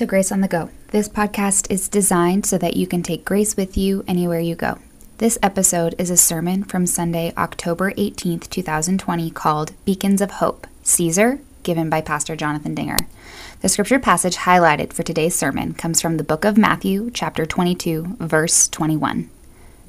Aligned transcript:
To 0.00 0.06
Grace 0.06 0.32
on 0.32 0.40
the 0.40 0.48
Go. 0.48 0.70
This 0.92 1.10
podcast 1.10 1.70
is 1.70 1.86
designed 1.86 2.46
so 2.46 2.56
that 2.56 2.74
you 2.74 2.86
can 2.86 3.02
take 3.02 3.22
grace 3.22 3.54
with 3.54 3.76
you 3.76 4.02
anywhere 4.08 4.40
you 4.40 4.54
go. 4.54 4.78
This 5.18 5.38
episode 5.42 5.94
is 5.98 6.08
a 6.08 6.16
sermon 6.16 6.64
from 6.64 6.86
Sunday, 6.86 7.34
October 7.36 7.92
18th, 7.92 8.48
2020, 8.48 9.30
called 9.32 9.72
Beacons 9.84 10.22
of 10.22 10.30
Hope 10.30 10.66
Caesar, 10.84 11.40
given 11.64 11.90
by 11.90 12.00
Pastor 12.00 12.34
Jonathan 12.34 12.74
Dinger. 12.74 12.96
The 13.60 13.68
scripture 13.68 13.98
passage 13.98 14.36
highlighted 14.36 14.94
for 14.94 15.02
today's 15.02 15.34
sermon 15.34 15.74
comes 15.74 16.00
from 16.00 16.16
the 16.16 16.24
book 16.24 16.46
of 16.46 16.56
Matthew, 16.56 17.10
chapter 17.10 17.44
22, 17.44 18.16
verse 18.20 18.68
21. 18.68 19.28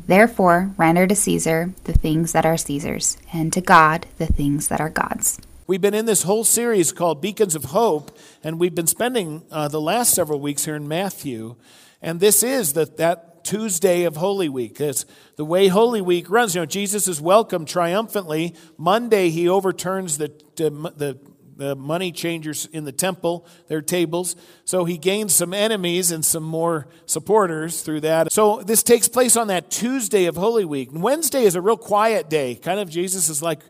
Therefore, 0.08 0.72
render 0.76 1.08
to 1.08 1.16
Caesar 1.16 1.72
the 1.86 1.94
things 1.94 2.34
that 2.34 2.46
are 2.46 2.58
Caesar's, 2.58 3.16
and 3.32 3.54
to 3.54 3.62
God 3.62 4.08
the 4.18 4.28
things 4.28 4.68
that 4.68 4.82
are 4.82 4.90
God's. 4.90 5.40
We've 5.72 5.80
been 5.80 5.94
in 5.94 6.06
this 6.06 6.24
whole 6.24 6.44
series 6.44 6.92
called 6.92 7.22
Beacons 7.22 7.56
of 7.56 7.64
Hope, 7.64 8.18
and 8.44 8.60
we've 8.60 8.76
been 8.76 8.88
spending 8.88 9.44
uh, 9.50 9.70
the 9.70 9.80
last 9.80 10.14
several 10.14 10.42
weeks 10.42 10.66
here 10.66 10.76
in 10.76 10.86
Matthew. 10.86 11.56
And 12.02 12.20
this 12.20 12.44
is 12.44 12.74
the, 12.74 12.88
that 12.98 13.46
Tuesday 13.46 14.04
of 14.04 14.18
Holy 14.18 14.50
Week. 14.50 14.82
It's 14.82 15.06
the 15.38 15.46
way 15.46 15.70
Holy 15.70 16.02
Week 16.02 16.30
runs. 16.30 16.56
You 16.56 16.62
know, 16.64 16.66
Jesus 16.66 17.08
is 17.08 17.22
welcomed 17.22 17.70
triumphantly. 17.70 18.54
Monday, 18.78 19.30
he 19.30 19.48
overturns 19.48 20.18
the, 20.18 20.34
the, 20.58 21.18
the 21.56 21.78
money 21.78 22.12
changers 22.12 22.66
in 22.74 22.84
the 22.84 22.92
temple, 22.92 23.48
their 23.70 23.82
tables. 23.82 24.36
So 24.66 24.84
he 24.84 24.98
gains 24.98 25.34
some 25.34 25.54
enemies 25.54 26.12
and 26.12 26.26
some 26.26 26.44
more 26.44 26.90
supporters 27.06 27.82
through 27.82 28.02
that. 28.02 28.34
So 28.34 28.62
this 28.62 28.84
takes 28.84 29.08
place 29.08 29.38
on 29.38 29.48
that 29.48 29.72
Tuesday 29.72 30.26
of 30.26 30.36
Holy 30.36 30.66
Week. 30.66 30.90
Wednesday 30.92 31.44
is 31.44 31.56
a 31.56 31.62
real 31.62 31.78
quiet 31.78 32.30
day. 32.30 32.56
Kind 32.56 32.82
of 32.82 32.90
Jesus 32.90 33.30
is 33.30 33.42
like, 33.42 33.62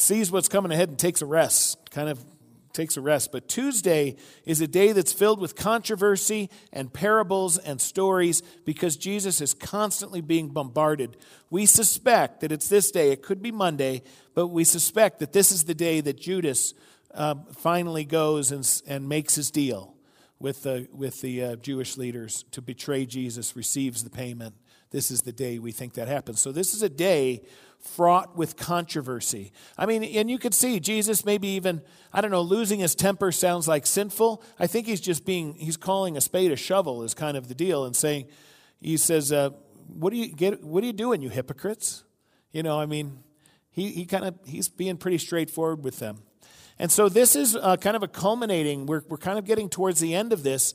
sees 0.00 0.30
what's 0.30 0.48
coming 0.48 0.72
ahead 0.72 0.88
and 0.88 0.98
takes 0.98 1.22
a 1.22 1.26
rest, 1.26 1.90
kind 1.90 2.08
of 2.08 2.24
takes 2.72 2.96
a 2.96 3.00
rest. 3.00 3.32
But 3.32 3.48
Tuesday 3.48 4.16
is 4.44 4.60
a 4.60 4.68
day 4.68 4.92
that's 4.92 5.12
filled 5.12 5.40
with 5.40 5.56
controversy 5.56 6.50
and 6.72 6.92
parables 6.92 7.58
and 7.58 7.80
stories 7.80 8.42
because 8.64 8.96
Jesus 8.96 9.40
is 9.40 9.54
constantly 9.54 10.20
being 10.20 10.48
bombarded. 10.48 11.16
We 11.50 11.66
suspect 11.66 12.40
that 12.40 12.52
it's 12.52 12.68
this 12.68 12.90
day, 12.90 13.10
it 13.10 13.22
could 13.22 13.42
be 13.42 13.50
Monday, 13.50 14.02
but 14.34 14.48
we 14.48 14.64
suspect 14.64 15.18
that 15.18 15.32
this 15.32 15.50
is 15.50 15.64
the 15.64 15.74
day 15.74 16.00
that 16.00 16.20
Judas 16.20 16.74
uh, 17.12 17.34
finally 17.56 18.04
goes 18.04 18.52
and, 18.52 18.82
and 18.86 19.08
makes 19.08 19.34
his 19.34 19.50
deal 19.50 19.94
with 20.38 20.62
the, 20.62 20.88
with 20.92 21.20
the 21.20 21.44
uh, 21.44 21.56
Jewish 21.56 21.96
leaders 21.96 22.44
to 22.52 22.62
betray 22.62 23.04
Jesus, 23.04 23.56
receives 23.56 24.04
the 24.04 24.10
payment. 24.10 24.54
This 24.90 25.10
is 25.10 25.22
the 25.22 25.32
day 25.32 25.58
we 25.58 25.72
think 25.72 25.94
that 25.94 26.08
happens. 26.08 26.40
So, 26.40 26.50
this 26.50 26.74
is 26.74 26.82
a 26.82 26.88
day 26.88 27.42
fraught 27.80 28.36
with 28.36 28.56
controversy. 28.56 29.52
I 29.76 29.86
mean, 29.86 30.04
and 30.04 30.30
you 30.30 30.38
could 30.38 30.54
see 30.54 30.80
Jesus 30.80 31.24
maybe 31.24 31.48
even, 31.48 31.82
I 32.12 32.20
don't 32.20 32.30
know, 32.30 32.42
losing 32.42 32.80
his 32.80 32.94
temper 32.94 33.32
sounds 33.32 33.66
like 33.66 33.86
sinful. 33.86 34.42
I 34.58 34.66
think 34.66 34.86
he's 34.86 35.00
just 35.00 35.24
being, 35.24 35.54
he's 35.54 35.76
calling 35.76 36.16
a 36.16 36.20
spade 36.20 36.52
a 36.52 36.56
shovel 36.56 37.02
is 37.02 37.14
kind 37.14 37.36
of 37.36 37.48
the 37.48 37.54
deal 37.54 37.84
and 37.84 37.96
saying, 37.96 38.26
he 38.80 38.96
says, 38.96 39.32
uh, 39.32 39.50
what 39.86 40.12
do 40.12 40.18
you 40.18 40.28
get, 40.28 40.62
what 40.62 40.82
are 40.84 40.86
you 40.86 40.92
doing, 40.92 41.22
you 41.22 41.28
hypocrites? 41.28 42.04
You 42.52 42.62
know, 42.62 42.80
I 42.80 42.86
mean, 42.86 43.20
he, 43.70 43.88
he 43.88 44.06
kind 44.06 44.24
of, 44.24 44.34
he's 44.44 44.68
being 44.68 44.96
pretty 44.96 45.18
straightforward 45.18 45.84
with 45.84 45.98
them. 45.98 46.22
And 46.78 46.90
so 46.90 47.08
this 47.08 47.36
is 47.36 47.56
uh, 47.56 47.76
kind 47.76 47.96
of 47.96 48.02
a 48.02 48.08
culminating, 48.08 48.86
we're, 48.86 49.02
we're 49.08 49.18
kind 49.18 49.38
of 49.38 49.44
getting 49.44 49.68
towards 49.68 50.00
the 50.00 50.14
end 50.14 50.32
of 50.32 50.42
this. 50.42 50.74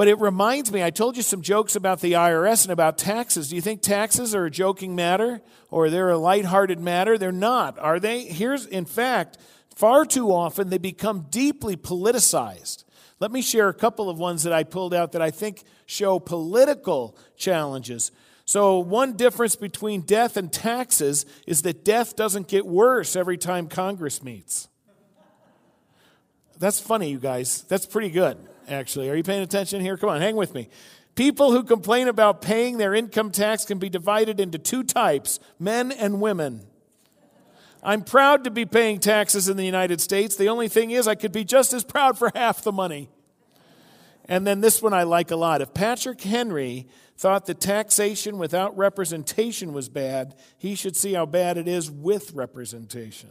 But 0.00 0.08
it 0.08 0.18
reminds 0.18 0.72
me, 0.72 0.82
I 0.82 0.88
told 0.88 1.18
you 1.18 1.22
some 1.22 1.42
jokes 1.42 1.76
about 1.76 2.00
the 2.00 2.14
IRS 2.14 2.64
and 2.64 2.72
about 2.72 2.96
taxes. 2.96 3.50
Do 3.50 3.56
you 3.56 3.60
think 3.60 3.82
taxes 3.82 4.34
are 4.34 4.46
a 4.46 4.50
joking 4.50 4.94
matter 4.94 5.42
or 5.70 5.90
they're 5.90 6.08
a 6.08 6.16
lighthearted 6.16 6.80
matter? 6.80 7.18
They're 7.18 7.30
not, 7.30 7.78
are 7.78 8.00
they? 8.00 8.22
Here's, 8.22 8.64
in 8.64 8.86
fact, 8.86 9.36
far 9.74 10.06
too 10.06 10.32
often 10.32 10.70
they 10.70 10.78
become 10.78 11.26
deeply 11.28 11.76
politicized. 11.76 12.84
Let 13.18 13.30
me 13.30 13.42
share 13.42 13.68
a 13.68 13.74
couple 13.74 14.08
of 14.08 14.18
ones 14.18 14.42
that 14.44 14.54
I 14.54 14.64
pulled 14.64 14.94
out 14.94 15.12
that 15.12 15.20
I 15.20 15.30
think 15.30 15.64
show 15.84 16.18
political 16.18 17.14
challenges. 17.36 18.10
So, 18.46 18.78
one 18.78 19.18
difference 19.18 19.54
between 19.54 20.00
death 20.00 20.38
and 20.38 20.50
taxes 20.50 21.26
is 21.46 21.60
that 21.60 21.84
death 21.84 22.16
doesn't 22.16 22.48
get 22.48 22.64
worse 22.64 23.16
every 23.16 23.36
time 23.36 23.68
Congress 23.68 24.22
meets. 24.22 24.66
That's 26.58 26.80
funny, 26.80 27.10
you 27.10 27.18
guys. 27.18 27.64
That's 27.68 27.84
pretty 27.84 28.08
good 28.08 28.38
actually. 28.70 29.10
Are 29.10 29.14
you 29.14 29.22
paying 29.22 29.42
attention 29.42 29.80
here? 29.80 29.96
Come 29.96 30.10
on, 30.10 30.20
hang 30.20 30.36
with 30.36 30.54
me. 30.54 30.68
People 31.14 31.52
who 31.52 31.64
complain 31.64 32.08
about 32.08 32.40
paying 32.40 32.78
their 32.78 32.94
income 32.94 33.30
tax 33.30 33.64
can 33.64 33.78
be 33.78 33.88
divided 33.88 34.40
into 34.40 34.58
two 34.58 34.82
types 34.82 35.40
men 35.58 35.92
and 35.92 36.20
women. 36.20 36.66
I'm 37.82 38.02
proud 38.02 38.44
to 38.44 38.50
be 38.50 38.66
paying 38.66 39.00
taxes 39.00 39.48
in 39.48 39.56
the 39.56 39.64
United 39.64 40.00
States. 40.00 40.36
The 40.36 40.48
only 40.48 40.68
thing 40.68 40.90
is, 40.90 41.08
I 41.08 41.14
could 41.14 41.32
be 41.32 41.44
just 41.44 41.72
as 41.72 41.82
proud 41.82 42.18
for 42.18 42.30
half 42.34 42.62
the 42.62 42.72
money. 42.72 43.08
And 44.26 44.46
then 44.46 44.60
this 44.60 44.80
one 44.82 44.92
I 44.92 45.02
like 45.02 45.30
a 45.30 45.36
lot. 45.36 45.60
If 45.60 45.74
Patrick 45.74 46.20
Henry 46.20 46.86
thought 47.16 47.46
that 47.46 47.60
taxation 47.60 48.38
without 48.38 48.76
representation 48.76 49.72
was 49.72 49.88
bad, 49.88 50.34
he 50.56 50.74
should 50.74 50.96
see 50.96 51.14
how 51.14 51.26
bad 51.26 51.58
it 51.58 51.66
is 51.66 51.90
with 51.90 52.32
representation. 52.32 53.30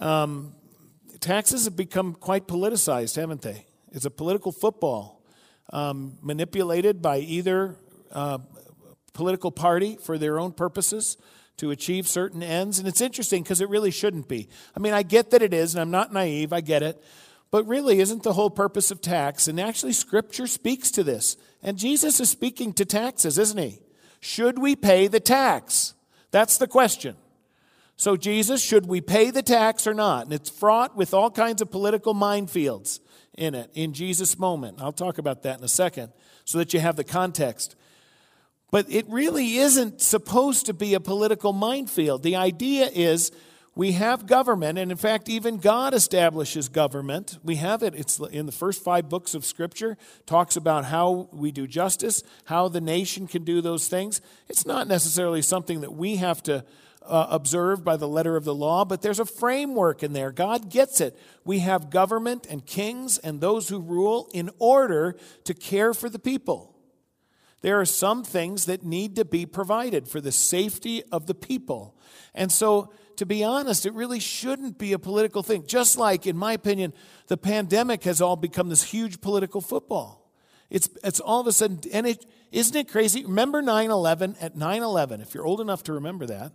Um, 0.00 0.52
taxes 1.24 1.64
have 1.64 1.74
become 1.74 2.14
quite 2.14 2.46
politicized, 2.46 3.16
haven't 3.16 3.40
they? 3.40 3.64
It's 3.92 4.04
a 4.04 4.10
political 4.10 4.52
football 4.52 5.22
um, 5.72 6.18
manipulated 6.20 7.00
by 7.00 7.18
either 7.18 7.76
uh, 8.12 8.38
political 9.14 9.50
party 9.50 9.96
for 9.96 10.18
their 10.18 10.38
own 10.38 10.52
purposes 10.52 11.16
to 11.56 11.70
achieve 11.70 12.06
certain 12.06 12.42
ends. 12.42 12.78
And 12.78 12.86
it's 12.86 13.00
interesting 13.00 13.42
because 13.42 13.62
it 13.62 13.70
really 13.70 13.90
shouldn't 13.90 14.28
be. 14.28 14.48
I 14.76 14.80
mean, 14.80 14.92
I 14.92 15.02
get 15.02 15.30
that 15.30 15.40
it 15.40 15.54
is, 15.54 15.74
and 15.74 15.80
I'm 15.80 15.90
not 15.90 16.12
naive, 16.12 16.52
I 16.52 16.60
get 16.60 16.82
it. 16.82 17.02
But 17.50 17.66
really, 17.66 18.00
isn't 18.00 18.22
the 18.22 18.34
whole 18.34 18.50
purpose 18.50 18.90
of 18.90 19.00
tax? 19.00 19.48
And 19.48 19.58
actually, 19.58 19.92
Scripture 19.92 20.46
speaks 20.46 20.90
to 20.90 21.02
this. 21.02 21.38
And 21.62 21.78
Jesus 21.78 22.20
is 22.20 22.28
speaking 22.28 22.74
to 22.74 22.84
taxes, 22.84 23.38
isn't 23.38 23.58
he? 23.58 23.78
Should 24.20 24.58
we 24.58 24.76
pay 24.76 25.06
the 25.06 25.20
tax? 25.20 25.94
That's 26.32 26.58
the 26.58 26.66
question. 26.66 27.16
So, 27.96 28.16
Jesus, 28.16 28.62
should 28.62 28.86
we 28.86 29.00
pay 29.00 29.30
the 29.30 29.42
tax 29.42 29.86
or 29.86 29.94
not? 29.94 30.24
And 30.24 30.32
it's 30.32 30.50
fraught 30.50 30.96
with 30.96 31.14
all 31.14 31.30
kinds 31.30 31.62
of 31.62 31.70
political 31.70 32.14
minefields 32.14 33.00
in 33.36 33.54
it 33.54 33.70
in 33.74 33.92
Jesus' 33.92 34.38
moment. 34.38 34.80
I'll 34.80 34.92
talk 34.92 35.18
about 35.18 35.42
that 35.42 35.58
in 35.58 35.64
a 35.64 35.68
second 35.68 36.12
so 36.44 36.58
that 36.58 36.74
you 36.74 36.80
have 36.80 36.96
the 36.96 37.04
context. 37.04 37.76
But 38.70 38.90
it 38.90 39.06
really 39.08 39.56
isn't 39.56 40.00
supposed 40.00 40.66
to 40.66 40.74
be 40.74 40.94
a 40.94 41.00
political 41.00 41.52
minefield. 41.52 42.24
The 42.24 42.36
idea 42.36 42.88
is 42.92 43.30
we 43.76 43.92
have 43.92 44.26
government, 44.26 44.78
and 44.78 44.90
in 44.90 44.96
fact, 44.96 45.28
even 45.28 45.58
God 45.58 45.94
establishes 45.94 46.68
government. 46.68 47.38
We 47.42 47.56
have 47.56 47.82
it. 47.82 47.94
It's 47.94 48.18
in 48.18 48.46
the 48.46 48.52
first 48.52 48.82
five 48.82 49.08
books 49.08 49.34
of 49.34 49.44
Scripture, 49.44 49.96
talks 50.26 50.56
about 50.56 50.84
how 50.84 51.28
we 51.32 51.52
do 51.52 51.66
justice, 51.66 52.22
how 52.46 52.68
the 52.68 52.80
nation 52.80 53.26
can 53.26 53.44
do 53.44 53.60
those 53.60 53.88
things. 53.88 54.20
It's 54.48 54.66
not 54.66 54.86
necessarily 54.88 55.42
something 55.42 55.80
that 55.80 55.92
we 55.92 56.16
have 56.16 56.42
to 56.44 56.64
uh, 57.06 57.26
observed 57.30 57.84
by 57.84 57.96
the 57.96 58.08
letter 58.08 58.36
of 58.36 58.44
the 58.44 58.54
law, 58.54 58.84
but 58.84 59.02
there's 59.02 59.18
a 59.18 59.24
framework 59.24 60.02
in 60.02 60.12
there. 60.12 60.32
God 60.32 60.70
gets 60.70 61.00
it. 61.00 61.18
We 61.44 61.60
have 61.60 61.90
government 61.90 62.46
and 62.48 62.64
kings 62.64 63.18
and 63.18 63.40
those 63.40 63.68
who 63.68 63.80
rule 63.80 64.30
in 64.32 64.50
order 64.58 65.16
to 65.44 65.54
care 65.54 65.94
for 65.94 66.08
the 66.08 66.18
people. 66.18 66.74
There 67.60 67.80
are 67.80 67.86
some 67.86 68.24
things 68.24 68.66
that 68.66 68.84
need 68.84 69.16
to 69.16 69.24
be 69.24 69.46
provided 69.46 70.06
for 70.06 70.20
the 70.20 70.32
safety 70.32 71.02
of 71.04 71.26
the 71.26 71.34
people. 71.34 71.96
And 72.34 72.52
so, 72.52 72.92
to 73.16 73.24
be 73.24 73.42
honest, 73.42 73.86
it 73.86 73.94
really 73.94 74.20
shouldn't 74.20 74.76
be 74.76 74.92
a 74.92 74.98
political 74.98 75.42
thing. 75.42 75.64
Just 75.66 75.96
like, 75.96 76.26
in 76.26 76.36
my 76.36 76.52
opinion, 76.52 76.92
the 77.28 77.38
pandemic 77.38 78.04
has 78.04 78.20
all 78.20 78.36
become 78.36 78.68
this 78.68 78.82
huge 78.82 79.20
political 79.20 79.62
football. 79.62 80.30
It's, 80.68 80.88
it's 81.02 81.20
all 81.20 81.40
of 81.40 81.46
a 81.46 81.52
sudden, 81.52 81.80
and 81.92 82.06
it, 82.06 82.26
isn't 82.52 82.76
it 82.76 82.88
crazy? 82.88 83.24
Remember 83.24 83.62
9 83.62 83.90
11? 83.90 84.36
At 84.40 84.56
9 84.56 84.82
11, 84.82 85.20
if 85.20 85.34
you're 85.34 85.46
old 85.46 85.60
enough 85.60 85.84
to 85.84 85.94
remember 85.94 86.26
that, 86.26 86.52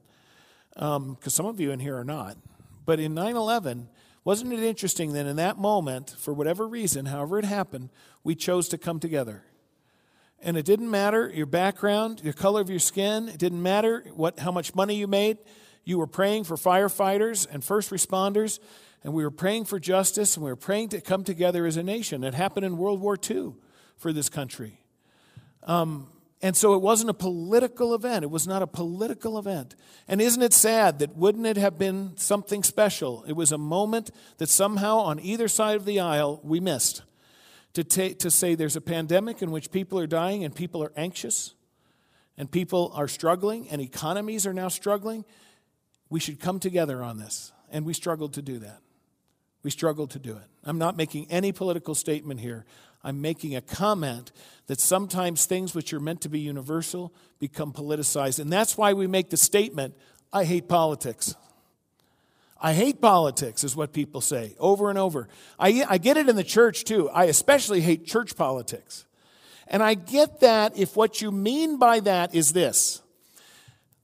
because 0.74 0.96
um, 0.96 1.18
some 1.28 1.46
of 1.46 1.60
you 1.60 1.72
in 1.72 1.80
here 1.80 1.98
are 1.98 2.04
not. 2.04 2.38
But 2.86 3.00
in 3.00 3.14
9 3.14 3.36
11, 3.36 3.90
wasn't 4.24 4.54
it 4.54 4.60
interesting 4.60 5.14
that 5.14 5.26
in 5.26 5.36
that 5.38 5.58
moment, 5.58 6.16
for 6.18 6.34
whatever 6.34 6.68
reason, 6.68 7.06
however 7.06 7.40
it 7.40 7.46
happened, 7.46 7.90
we 8.24 8.36
chose 8.36 8.68
to 8.70 8.78
come 8.78 9.00
together? 9.00 9.44
And 10.42 10.58
it 10.58 10.66
didn't 10.66 10.90
matter 10.90 11.30
your 11.34 11.46
background, 11.46 12.22
your 12.24 12.34
color 12.34 12.62
of 12.62 12.70
your 12.70 12.80
skin, 12.80 13.28
it 13.28 13.38
didn't 13.38 13.62
matter 13.62 14.06
what, 14.14 14.40
how 14.40 14.52
much 14.52 14.74
money 14.74 14.96
you 14.96 15.08
made. 15.08 15.38
You 15.84 15.98
were 15.98 16.08
praying 16.08 16.46
for 16.46 16.56
firefighters 16.56 17.48
and 17.52 17.64
first 17.64 17.90
responders, 17.90 18.60
and 19.04 19.14
we 19.14 19.24
were 19.24 19.32
praying 19.32 19.66
for 19.66 19.80
justice, 19.80 20.36
and 20.36 20.46
we 20.46 20.52
were 20.52 20.56
praying 20.56 20.90
to 20.90 21.02
come 21.02 21.24
together 21.24 21.66
as 21.66 21.78
a 21.78 21.84
nation. 21.84 22.24
It 22.24 22.34
happened 22.34 22.66
in 22.66 22.78
World 22.78 23.02
War 23.02 23.18
II 23.30 23.54
for 23.98 24.14
this 24.14 24.30
country. 24.30 24.80
Um, 25.64 26.08
and 26.42 26.56
so 26.56 26.74
it 26.74 26.82
wasn't 26.82 27.10
a 27.10 27.14
political 27.14 27.94
event. 27.94 28.24
It 28.24 28.32
was 28.32 28.48
not 28.48 28.62
a 28.62 28.68
political 28.68 29.38
event. 29.38 29.76
And 30.08 30.22
isn't 30.22 30.42
it 30.42 30.54
sad 30.54 31.00
that 31.00 31.18
wouldn't 31.18 31.46
it 31.46 31.58
have 31.58 31.78
been 31.78 32.16
something 32.16 32.64
special? 32.64 33.26
It 33.28 33.34
was 33.34 33.52
a 33.52 33.58
moment 33.58 34.12
that 34.38 34.48
somehow 34.48 35.00
on 35.00 35.20
either 35.20 35.50
side 35.50 35.76
of 35.76 35.84
the 35.84 36.00
aisle 36.00 36.40
we 36.44 36.60
missed. 36.60 37.04
To, 37.74 37.84
ta- 37.84 38.16
to 38.20 38.32
say 38.32 38.56
there's 38.56 38.76
a 38.76 38.82
pandemic 38.82 39.42
in 39.42 39.52
which 39.52 39.70
people 39.70 40.00
are 40.00 40.08
dying 40.08 40.44
and 40.44 40.56
people 40.56 40.82
are 40.84 40.92
anxious 40.96 41.54
and 42.38 42.50
people 42.50 42.92
are 42.96 43.08
struggling 43.08 43.70
and 43.70 43.82
economies 43.82 44.48
are 44.48 44.54
now 44.54 44.70
struggling. 44.70 45.26
We 46.10 46.20
should 46.20 46.40
come 46.40 46.60
together 46.60 47.04
on 47.04 47.20
this. 47.20 47.52
And 47.70 47.86
we 47.86 47.94
struggled 47.94 48.34
to 48.34 48.42
do 48.42 48.60
that. 48.60 48.80
We 49.62 49.70
struggled 49.70 50.12
to 50.12 50.20
do 50.20 50.32
it. 50.32 50.48
I'm 50.64 50.78
not 50.78 50.96
making 50.96 51.28
any 51.30 51.52
political 51.52 51.94
statement 51.94 52.40
here. 52.40 52.66
I'm 53.04 53.22
making 53.22 53.56
a 53.56 53.62
comment 53.62 54.32
that 54.68 54.80
sometimes 54.80 55.46
things 55.46 55.74
which 55.74 55.94
are 55.94 56.00
meant 56.00 56.22
to 56.22 56.30
be 56.30 56.40
universal 56.40 57.14
become 57.40 57.74
politicized. 57.74 58.40
And 58.40 58.52
that's 58.52 58.78
why 58.78 58.94
we 58.94 59.08
make 59.08 59.30
the 59.30 59.38
statement 59.38 59.96
I 60.32 60.44
hate 60.44 60.68
politics. 60.68 61.36
I 62.62 62.74
hate 62.74 63.02
politics, 63.02 63.64
is 63.64 63.76
what 63.76 63.94
people 63.94 64.22
say 64.22 64.56
over 64.60 64.90
and 64.90 65.00
over. 65.00 65.30
I, 65.58 65.86
I 65.88 65.98
get 65.98 66.18
it 66.18 66.28
in 66.28 66.36
the 66.36 66.44
church 66.44 66.84
too. 66.84 67.10
I 67.10 67.26
especially 67.26 67.82
hate 67.82 68.06
church 68.06 68.36
politics. 68.36 69.06
And 69.68 69.82
I 69.82 69.94
get 69.94 70.42
that 70.42 70.78
if 70.78 70.96
what 70.96 71.22
you 71.22 71.32
mean 71.32 71.78
by 71.78 72.00
that 72.02 72.36
is 72.36 72.54
this 72.54 73.02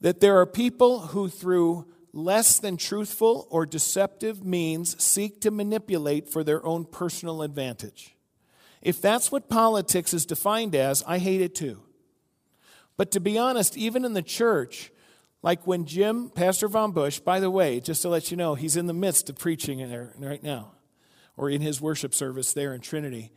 that 0.02 0.20
there 0.20 0.40
are 0.40 0.46
people 0.46 1.00
who, 1.00 1.28
through 1.30 1.86
less 2.14 2.60
than 2.60 2.78
truthful 2.78 3.48
or 3.50 3.66
deceptive 3.66 4.44
means, 4.44 5.02
seek 5.04 5.42
to 5.42 5.50
manipulate 5.52 6.30
for 6.30 6.44
their 6.44 6.64
own 6.66 6.86
personal 6.86 7.42
advantage. 7.42 8.15
If 8.82 9.02
that's 9.02 9.32
what 9.32 9.50
politics 9.50 10.14
is 10.14 10.26
defined 10.26 10.76
as, 10.76 11.04
I 11.08 11.18
hate 11.18 11.42
it 11.42 11.56
too. 11.56 11.82
But 12.98 13.12
to 13.12 13.20
be 13.20 13.38
honest, 13.38 13.78
even 13.78 14.06
in 14.06 14.14
the 14.14 14.22
church, 14.22 14.92
like 15.42 15.68
when 15.68 15.86
Jim, 15.86 16.30
Pastor 16.30 16.68
Von 16.68 16.92
Bush, 16.92 17.20
by 17.20 17.40
the 17.40 17.52
way, 17.52 17.80
just 17.80 18.02
to 18.04 18.10
let 18.10 18.32
you 18.32 18.38
know, 18.38 18.56
he's 18.56 18.78
in 18.78 18.88
the 18.88 18.94
midst 18.94 19.30
of 19.30 19.38
preaching 19.38 19.80
in 19.80 19.90
there 19.90 20.14
right 20.18 20.42
now, 20.42 20.72
or 21.38 21.50
in 21.50 21.62
his 21.62 21.82
worship 21.82 22.14
service 22.14 22.54
there 22.54 22.74
in 22.74 22.82
Trinity. 22.82 23.32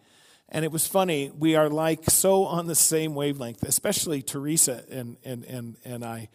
And 0.48 0.64
it 0.64 0.72
was 0.72 0.86
funny, 0.86 1.30
we 1.36 1.56
are 1.56 1.68
like 1.68 2.08
so 2.08 2.44
on 2.44 2.66
the 2.66 2.74
same 2.74 3.14
wavelength, 3.14 3.62
especially 3.62 4.22
Teresa 4.22 4.84
and, 4.90 5.18
and, 5.24 5.44
and, 5.44 5.76
and 5.84 6.04
I. 6.04 6.30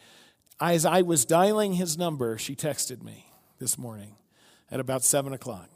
As 0.60 0.86
I 0.86 1.02
was 1.02 1.26
dialing 1.26 1.74
his 1.74 1.98
number, 1.98 2.38
she 2.38 2.56
texted 2.56 3.02
me 3.02 3.26
this 3.58 3.78
morning 3.78 4.16
at 4.70 4.80
about 4.80 5.04
7 5.04 5.34
o'clock. 5.34 5.70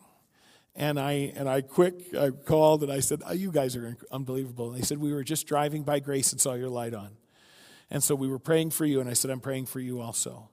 And 0.80 1.00
I, 1.00 1.34
and 1.36 1.50
I 1.50 1.62
quick 1.62 2.16
I 2.16 2.30
called 2.30 2.84
and 2.84 2.92
I 2.92 3.00
said, 3.00 3.24
oh, 3.26 3.34
You 3.34 3.52
guys 3.52 3.76
are 3.76 3.98
unbelievable. 4.12 4.72
And 4.72 4.80
they 4.80 4.86
said, 4.86 5.00
We 5.00 5.12
were 5.12 5.24
just 5.24 5.48
driving 5.48 5.84
by 5.84 6.00
Grace 6.00 6.32
and 6.32 6.40
saw 6.40 6.54
your 6.54 6.70
light 6.70 6.94
on. 6.94 7.18
And 7.90 8.04
so 8.04 8.14
we 8.14 8.28
were 8.28 8.40
praying 8.40 8.70
for 8.70 8.86
you. 8.86 9.02
And 9.02 9.10
I 9.10 9.14
said, 9.14 9.32
I'm 9.32 9.40
praying 9.40 9.66
for 9.66 9.80
you 9.80 10.00
also. 10.00 10.50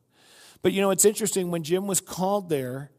But 0.63 0.73
you 0.73 0.81
know, 0.81 0.91
it's 0.91 1.05
interesting. 1.05 1.51
When 1.51 1.63
Jim 1.63 1.87
was 1.87 2.01
called 2.01 2.49
there, 2.49 2.91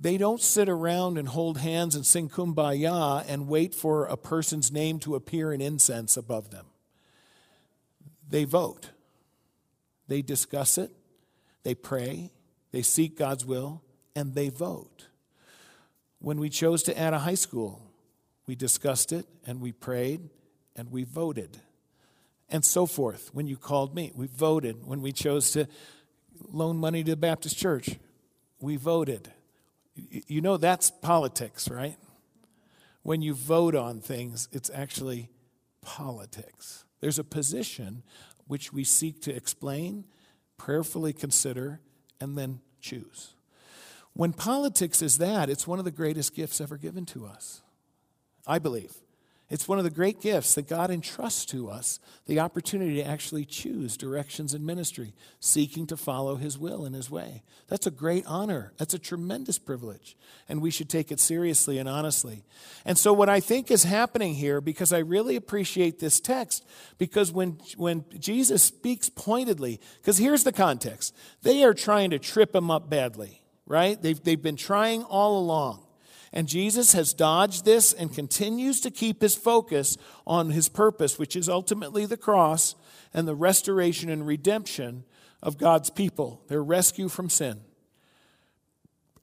they 0.00 0.18
don't 0.18 0.40
sit 0.40 0.68
around 0.68 1.16
and 1.18 1.28
hold 1.28 1.58
hands 1.58 1.96
and 1.96 2.04
sing 2.04 2.28
kumbaya 2.28 3.24
and 3.26 3.48
wait 3.48 3.74
for 3.74 4.04
a 4.04 4.16
person's 4.16 4.70
name 4.70 4.98
to 5.00 5.14
appear 5.14 5.52
in 5.52 5.60
incense 5.60 6.16
above 6.16 6.50
them. 6.50 6.66
They 8.28 8.44
vote, 8.44 8.90
they 10.06 10.20
discuss 10.20 10.76
it, 10.76 10.90
they 11.62 11.74
pray, 11.74 12.30
they 12.70 12.82
seek 12.82 13.16
God's 13.16 13.46
will, 13.46 13.82
and 14.14 14.34
they 14.34 14.50
vote. 14.50 15.07
When 16.20 16.40
we 16.40 16.48
chose 16.48 16.82
to 16.84 16.98
add 16.98 17.14
a 17.14 17.20
high 17.20 17.34
school, 17.34 17.80
we 18.46 18.54
discussed 18.56 19.12
it 19.12 19.26
and 19.46 19.60
we 19.60 19.72
prayed 19.72 20.28
and 20.74 20.90
we 20.90 21.04
voted. 21.04 21.58
And 22.48 22.64
so 22.64 22.86
forth. 22.86 23.30
When 23.34 23.46
you 23.46 23.56
called 23.56 23.94
me, 23.94 24.10
we 24.14 24.26
voted. 24.26 24.86
When 24.86 25.02
we 25.02 25.12
chose 25.12 25.50
to 25.52 25.66
loan 26.50 26.78
money 26.78 27.04
to 27.04 27.10
the 27.10 27.16
Baptist 27.16 27.58
church, 27.58 27.90
we 28.60 28.76
voted. 28.76 29.30
You 29.94 30.40
know 30.40 30.56
that's 30.56 30.90
politics, 30.90 31.68
right? 31.68 31.96
When 33.02 33.22
you 33.22 33.34
vote 33.34 33.74
on 33.74 34.00
things, 34.00 34.48
it's 34.52 34.70
actually 34.72 35.30
politics. 35.82 36.84
There's 37.00 37.18
a 37.18 37.24
position 37.24 38.02
which 38.46 38.72
we 38.72 38.82
seek 38.82 39.20
to 39.22 39.34
explain, 39.34 40.04
prayerfully 40.56 41.12
consider, 41.12 41.80
and 42.20 42.36
then 42.36 42.60
choose. 42.80 43.34
When 44.18 44.32
politics 44.32 45.00
is 45.00 45.18
that, 45.18 45.48
it's 45.48 45.68
one 45.68 45.78
of 45.78 45.84
the 45.84 45.92
greatest 45.92 46.34
gifts 46.34 46.60
ever 46.60 46.76
given 46.76 47.06
to 47.06 47.24
us. 47.24 47.62
I 48.48 48.58
believe. 48.58 48.92
It's 49.48 49.68
one 49.68 49.78
of 49.78 49.84
the 49.84 49.90
great 49.90 50.20
gifts 50.20 50.56
that 50.56 50.66
God 50.66 50.90
entrusts 50.90 51.44
to 51.46 51.70
us 51.70 52.00
the 52.26 52.40
opportunity 52.40 52.96
to 52.96 53.06
actually 53.06 53.44
choose 53.44 53.96
directions 53.96 54.54
in 54.54 54.66
ministry, 54.66 55.14
seeking 55.38 55.86
to 55.86 55.96
follow 55.96 56.34
His 56.34 56.58
will 56.58 56.84
and 56.84 56.96
His 56.96 57.08
way. 57.08 57.44
That's 57.68 57.86
a 57.86 57.92
great 57.92 58.26
honor. 58.26 58.72
That's 58.76 58.92
a 58.92 58.98
tremendous 58.98 59.56
privilege. 59.56 60.16
And 60.48 60.60
we 60.60 60.72
should 60.72 60.90
take 60.90 61.12
it 61.12 61.20
seriously 61.20 61.78
and 61.78 61.88
honestly. 61.88 62.42
And 62.84 62.98
so, 62.98 63.12
what 63.12 63.28
I 63.28 63.38
think 63.38 63.70
is 63.70 63.84
happening 63.84 64.34
here, 64.34 64.60
because 64.60 64.92
I 64.92 64.98
really 64.98 65.36
appreciate 65.36 66.00
this 66.00 66.18
text, 66.18 66.66
because 66.98 67.30
when, 67.30 67.60
when 67.76 68.04
Jesus 68.18 68.64
speaks 68.64 69.10
pointedly, 69.10 69.80
because 70.02 70.18
here's 70.18 70.42
the 70.42 70.50
context 70.50 71.14
they 71.42 71.62
are 71.62 71.72
trying 71.72 72.10
to 72.10 72.18
trip 72.18 72.52
Him 72.52 72.68
up 72.68 72.90
badly 72.90 73.42
right? 73.68 74.00
They've, 74.00 74.22
they've 74.22 74.42
been 74.42 74.56
trying 74.56 75.04
all 75.04 75.38
along. 75.38 75.84
And 76.32 76.48
Jesus 76.48 76.92
has 76.92 77.14
dodged 77.14 77.64
this 77.64 77.92
and 77.92 78.12
continues 78.12 78.80
to 78.80 78.90
keep 78.90 79.22
his 79.22 79.34
focus 79.34 79.96
on 80.26 80.50
his 80.50 80.68
purpose, 80.68 81.18
which 81.18 81.36
is 81.36 81.48
ultimately 81.48 82.04
the 82.04 82.16
cross 82.16 82.74
and 83.14 83.26
the 83.26 83.34
restoration 83.34 84.10
and 84.10 84.26
redemption 84.26 85.04
of 85.42 85.56
God's 85.56 85.90
people, 85.90 86.42
their 86.48 86.62
rescue 86.62 87.08
from 87.08 87.30
sin. 87.30 87.60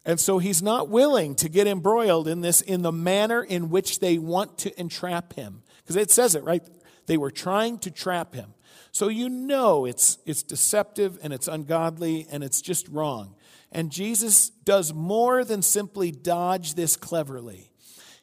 And 0.05 0.19
so 0.19 0.37
he's 0.37 0.61
not 0.61 0.89
willing 0.89 1.35
to 1.35 1.49
get 1.49 1.67
embroiled 1.67 2.27
in 2.27 2.41
this 2.41 2.61
in 2.61 2.83
the 2.83 2.91
manner 2.91 3.43
in 3.43 3.69
which 3.69 3.99
they 3.99 4.17
want 4.17 4.57
to 4.59 4.79
entrap 4.79 5.33
him. 5.33 5.63
Because 5.83 5.95
it 5.95 6.11
says 6.11 6.35
it, 6.35 6.43
right? 6.43 6.63
They 7.07 7.17
were 7.17 7.31
trying 7.31 7.79
to 7.79 7.91
trap 7.91 8.33
him. 8.33 8.53
So 8.91 9.09
you 9.09 9.29
know 9.29 9.85
it's, 9.85 10.19
it's 10.25 10.41
deceptive 10.41 11.19
and 11.21 11.33
it's 11.33 11.47
ungodly 11.47 12.27
and 12.31 12.43
it's 12.43 12.61
just 12.61 12.87
wrong. 12.87 13.35
And 13.71 13.91
Jesus 13.91 14.49
does 14.49 14.93
more 14.93 15.43
than 15.43 15.61
simply 15.61 16.11
dodge 16.11 16.75
this 16.75 16.95
cleverly. 16.95 17.71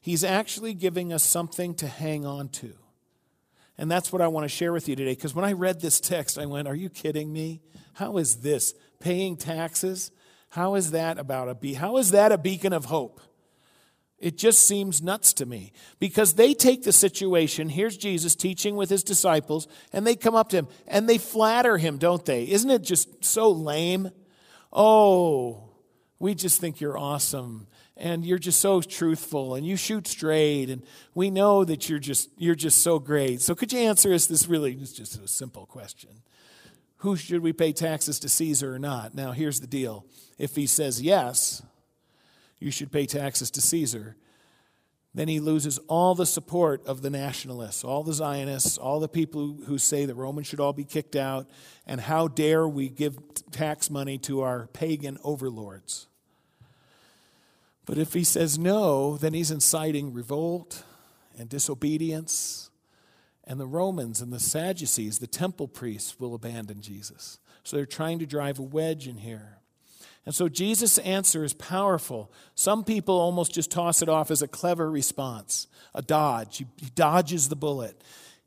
He's 0.00 0.24
actually 0.24 0.74
giving 0.74 1.12
us 1.12 1.22
something 1.22 1.74
to 1.76 1.86
hang 1.86 2.26
on 2.26 2.48
to. 2.50 2.72
And 3.78 3.90
that's 3.90 4.12
what 4.12 4.22
I 4.22 4.28
want 4.28 4.44
to 4.44 4.48
share 4.48 4.72
with 4.72 4.88
you 4.88 4.96
today. 4.96 5.12
Because 5.12 5.34
when 5.34 5.44
I 5.44 5.52
read 5.52 5.80
this 5.80 6.00
text, 6.00 6.38
I 6.38 6.46
went, 6.46 6.68
Are 6.68 6.74
you 6.74 6.88
kidding 6.88 7.32
me? 7.32 7.62
How 7.94 8.16
is 8.16 8.36
this? 8.36 8.74
Paying 9.00 9.36
taxes? 9.36 10.10
How 10.50 10.74
is 10.74 10.90
that 10.90 11.18
about 11.18 11.48
a 11.48 11.54
be- 11.54 11.74
how 11.74 11.96
is 11.96 12.10
that 12.10 12.32
a 12.32 12.38
beacon 12.38 12.72
of 12.72 12.86
hope? 12.86 13.20
It 14.18 14.38
just 14.38 14.68
seems 14.68 15.02
nuts 15.02 15.32
to 15.34 15.46
me 15.46 15.72
because 15.98 16.34
they 16.34 16.54
take 16.54 16.84
the 16.84 16.92
situation. 16.92 17.68
Here's 17.68 17.96
Jesus 17.96 18.36
teaching 18.36 18.76
with 18.76 18.88
his 18.88 19.02
disciples, 19.02 19.66
and 19.92 20.06
they 20.06 20.14
come 20.14 20.36
up 20.36 20.50
to 20.50 20.58
him 20.58 20.68
and 20.86 21.08
they 21.08 21.18
flatter 21.18 21.76
him, 21.76 21.98
don't 21.98 22.24
they? 22.24 22.44
Isn't 22.48 22.70
it 22.70 22.82
just 22.82 23.24
so 23.24 23.50
lame? 23.50 24.10
Oh, 24.72 25.68
we 26.18 26.34
just 26.34 26.60
think 26.60 26.80
you're 26.80 26.96
awesome 26.96 27.66
and 27.96 28.24
you're 28.24 28.38
just 28.38 28.60
so 28.60 28.80
truthful 28.80 29.54
and 29.54 29.66
you 29.66 29.76
shoot 29.76 30.06
straight 30.06 30.70
and 30.70 30.82
we 31.14 31.30
know 31.30 31.64
that 31.64 31.88
you're 31.88 31.98
just 31.98 32.30
you're 32.38 32.54
just 32.54 32.82
so 32.82 32.98
great. 32.98 33.40
So 33.40 33.54
could 33.54 33.72
you 33.72 33.80
answer 33.80 34.12
us 34.12 34.26
this 34.26 34.46
really 34.46 34.72
it's 34.72 34.92
just 34.92 35.22
a 35.22 35.28
simple 35.28 35.66
question. 35.66 36.22
Who 36.98 37.16
should 37.16 37.42
we 37.42 37.52
pay 37.52 37.72
taxes 37.72 38.20
to 38.20 38.28
Caesar 38.28 38.74
or 38.74 38.78
not? 38.78 39.14
Now 39.14 39.32
here's 39.32 39.60
the 39.60 39.66
deal. 39.66 40.06
If 40.38 40.56
he 40.56 40.66
says 40.66 41.02
yes, 41.02 41.62
you 42.58 42.70
should 42.70 42.92
pay 42.92 43.06
taxes 43.06 43.50
to 43.50 43.60
Caesar 43.60 44.16
then 45.14 45.28
he 45.28 45.40
loses 45.40 45.78
all 45.88 46.14
the 46.14 46.24
support 46.24 46.86
of 46.86 47.02
the 47.02 47.10
nationalists, 47.10 47.84
all 47.84 48.02
the 48.02 48.14
Zionists, 48.14 48.78
all 48.78 48.98
the 48.98 49.08
people 49.08 49.58
who 49.66 49.76
say 49.76 50.06
the 50.06 50.14
Romans 50.14 50.46
should 50.46 50.60
all 50.60 50.72
be 50.72 50.84
kicked 50.84 51.16
out, 51.16 51.48
and 51.86 52.00
how 52.00 52.28
dare 52.28 52.66
we 52.66 52.88
give 52.88 53.18
tax 53.50 53.90
money 53.90 54.16
to 54.18 54.40
our 54.40 54.68
pagan 54.68 55.18
overlords. 55.22 56.06
But 57.84 57.98
if 57.98 58.14
he 58.14 58.24
says 58.24 58.58
no, 58.58 59.16
then 59.16 59.34
he's 59.34 59.50
inciting 59.50 60.14
revolt 60.14 60.84
and 61.38 61.48
disobedience, 61.48 62.70
and 63.44 63.60
the 63.60 63.66
Romans 63.66 64.22
and 64.22 64.32
the 64.32 64.40
Sadducees, 64.40 65.18
the 65.18 65.26
temple 65.26 65.68
priests, 65.68 66.18
will 66.18 66.34
abandon 66.34 66.80
Jesus. 66.80 67.38
So 67.64 67.76
they're 67.76 67.86
trying 67.86 68.18
to 68.20 68.26
drive 68.26 68.58
a 68.58 68.62
wedge 68.62 69.08
in 69.08 69.18
here. 69.18 69.58
And 70.24 70.34
so 70.34 70.48
Jesus' 70.48 70.98
answer 70.98 71.42
is 71.42 71.52
powerful. 71.52 72.30
Some 72.54 72.84
people 72.84 73.18
almost 73.18 73.54
just 73.54 73.70
toss 73.70 74.02
it 74.02 74.08
off 74.08 74.30
as 74.30 74.40
a 74.40 74.48
clever 74.48 74.90
response, 74.90 75.66
a 75.94 76.02
dodge. 76.02 76.58
He, 76.58 76.66
he, 76.76 76.90
dodges 76.94 77.48
the 77.48 77.56
bullet. 77.56 78.00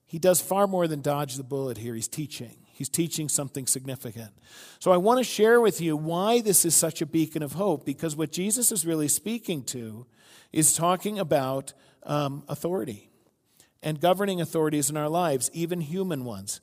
He 0.05 0.17
does 0.17 0.39
far 0.39 0.67
more 0.67 0.87
than 0.87 1.01
dodge 1.01 1.35
the 1.35 1.43
bullet 1.43 1.77
here. 1.77 1.93
He's 1.95 2.07
teaching. 2.07 2.55
He's 2.71 2.89
teaching 2.89 3.27
something 3.27 3.67
significant. 3.67 4.31
So 4.79 4.91
I 4.91 4.97
want 4.97 5.19
to 5.19 5.23
share 5.23 5.59
with 5.59 5.81
you 5.81 5.97
why 5.97 6.41
this 6.41 6.65
is 6.65 6.75
such 6.75 7.01
a 7.01 7.05
beacon 7.05 7.43
of 7.43 7.53
hope, 7.53 7.85
because 7.85 8.15
what 8.15 8.31
Jesus 8.31 8.71
is 8.71 8.85
really 8.85 9.07
speaking 9.07 9.63
to 9.65 10.05
is 10.53 10.75
talking 10.75 11.19
about 11.19 11.73
um, 12.03 12.43
authority 12.47 13.09
and 13.81 13.99
governing 13.99 14.41
authorities 14.41 14.89
in 14.89 14.97
our 14.97 15.09
lives, 15.09 15.49
even 15.53 15.81
human 15.81 16.25
ones. 16.25 16.61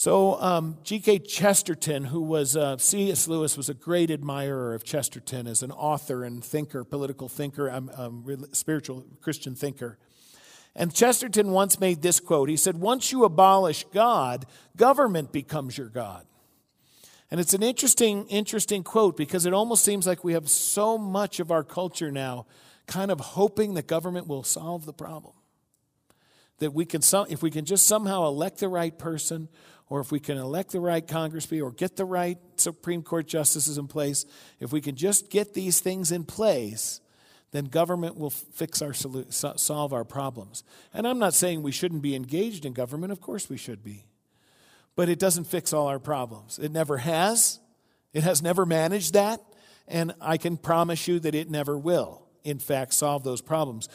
So, 0.00 0.40
um, 0.40 0.78
G.K. 0.82 1.18
Chesterton, 1.18 2.04
who 2.04 2.22
was, 2.22 2.56
uh, 2.56 2.78
C.S. 2.78 3.28
Lewis 3.28 3.58
was 3.58 3.68
a 3.68 3.74
great 3.74 4.10
admirer 4.10 4.72
of 4.72 4.82
Chesterton 4.82 5.46
as 5.46 5.62
an 5.62 5.70
author 5.70 6.24
and 6.24 6.42
thinker, 6.42 6.84
political 6.84 7.28
thinker, 7.28 7.70
um, 7.70 7.90
um, 7.94 8.46
spiritual 8.52 9.04
Christian 9.20 9.54
thinker. 9.54 9.98
And 10.74 10.94
Chesterton 10.94 11.50
once 11.50 11.78
made 11.78 12.00
this 12.00 12.18
quote 12.18 12.48
He 12.48 12.56
said, 12.56 12.78
Once 12.78 13.12
you 13.12 13.24
abolish 13.24 13.84
God, 13.92 14.46
government 14.74 15.32
becomes 15.32 15.76
your 15.76 15.90
God. 15.90 16.24
And 17.30 17.38
it's 17.38 17.52
an 17.52 17.62
interesting, 17.62 18.26
interesting 18.28 18.82
quote 18.82 19.18
because 19.18 19.44
it 19.44 19.52
almost 19.52 19.84
seems 19.84 20.06
like 20.06 20.24
we 20.24 20.32
have 20.32 20.48
so 20.48 20.96
much 20.96 21.40
of 21.40 21.50
our 21.50 21.62
culture 21.62 22.10
now 22.10 22.46
kind 22.86 23.10
of 23.10 23.20
hoping 23.20 23.74
that 23.74 23.86
government 23.86 24.28
will 24.28 24.44
solve 24.44 24.86
the 24.86 24.94
problem. 24.94 25.34
That 26.60 26.72
we 26.72 26.86
can, 26.86 27.02
if 27.28 27.42
we 27.42 27.50
can 27.50 27.66
just 27.66 27.86
somehow 27.86 28.26
elect 28.26 28.60
the 28.60 28.68
right 28.68 28.98
person, 28.98 29.48
or 29.90 30.00
if 30.00 30.10
we 30.10 30.18
can 30.18 30.38
elect 30.38 30.72
the 30.72 30.80
right 30.80 31.06
congressman, 31.06 31.60
or 31.60 31.70
get 31.70 31.96
the 31.96 32.06
right 32.06 32.38
Supreme 32.56 33.02
Court 33.02 33.26
justices 33.26 33.76
in 33.76 33.86
place, 33.86 34.24
if 34.58 34.72
we 34.72 34.80
can 34.80 34.96
just 34.96 35.28
get 35.28 35.52
these 35.52 35.80
things 35.80 36.10
in 36.10 36.24
place, 36.24 37.02
then 37.50 37.66
government 37.66 38.16
will 38.16 38.30
fix 38.30 38.80
our 38.80 38.94
solve 38.94 39.92
our 39.92 40.04
problems. 40.04 40.64
And 40.94 41.06
I'm 41.06 41.18
not 41.18 41.34
saying 41.34 41.62
we 41.62 41.72
shouldn't 41.72 42.00
be 42.00 42.14
engaged 42.14 42.64
in 42.64 42.72
government. 42.72 43.12
Of 43.12 43.20
course 43.20 43.50
we 43.50 43.58
should 43.58 43.84
be 43.84 44.06
but 45.00 45.08
it 45.08 45.18
doesn't 45.18 45.44
fix 45.44 45.72
all 45.72 45.86
our 45.86 45.98
problems. 45.98 46.58
It 46.58 46.72
never 46.72 46.98
has. 46.98 47.58
It 48.12 48.22
has 48.22 48.42
never 48.42 48.66
managed 48.66 49.14
that, 49.14 49.40
and 49.88 50.12
I 50.20 50.36
can 50.36 50.56
promise 50.56 51.08
you 51.08 51.20
that 51.20 51.34
it 51.34 51.48
never 51.48 51.78
will, 51.78 52.26
in 52.44 52.58
fact, 52.58 52.92
solve 52.92 53.24
those 53.24 53.40
problems. 53.40 53.88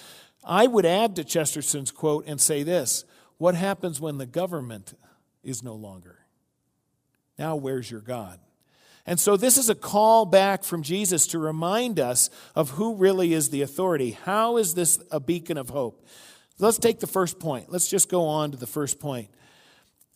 I 0.43 0.67
would 0.67 0.85
add 0.85 1.15
to 1.17 1.23
Chesterton's 1.23 1.91
quote 1.91 2.25
and 2.27 2.41
say 2.41 2.63
this 2.63 3.03
What 3.37 3.53
happens 3.55 4.01
when 4.01 4.17
the 4.17 4.25
government 4.25 4.93
is 5.45 5.63
no 5.63 5.75
longer? 5.75 6.19
Now, 7.37 7.55
where's 7.55 7.89
your 7.89 8.01
God? 8.01 8.39
And 9.05 9.19
so, 9.19 9.37
this 9.37 9.57
is 9.57 9.69
a 9.69 9.75
call 9.75 10.25
back 10.25 10.63
from 10.63 10.81
Jesus 10.81 11.27
to 11.27 11.39
remind 11.39 11.99
us 11.99 12.29
of 12.55 12.71
who 12.71 12.95
really 12.95 13.33
is 13.33 13.49
the 13.49 13.61
authority. 13.61 14.11
How 14.11 14.57
is 14.57 14.73
this 14.73 14.99
a 15.11 15.19
beacon 15.19 15.57
of 15.57 15.69
hope? 15.69 16.07
Let's 16.57 16.79
take 16.79 16.99
the 16.99 17.07
first 17.07 17.39
point. 17.39 17.71
Let's 17.71 17.87
just 17.87 18.09
go 18.09 18.25
on 18.25 18.51
to 18.51 18.57
the 18.57 18.65
first 18.65 18.99
point. 18.99 19.29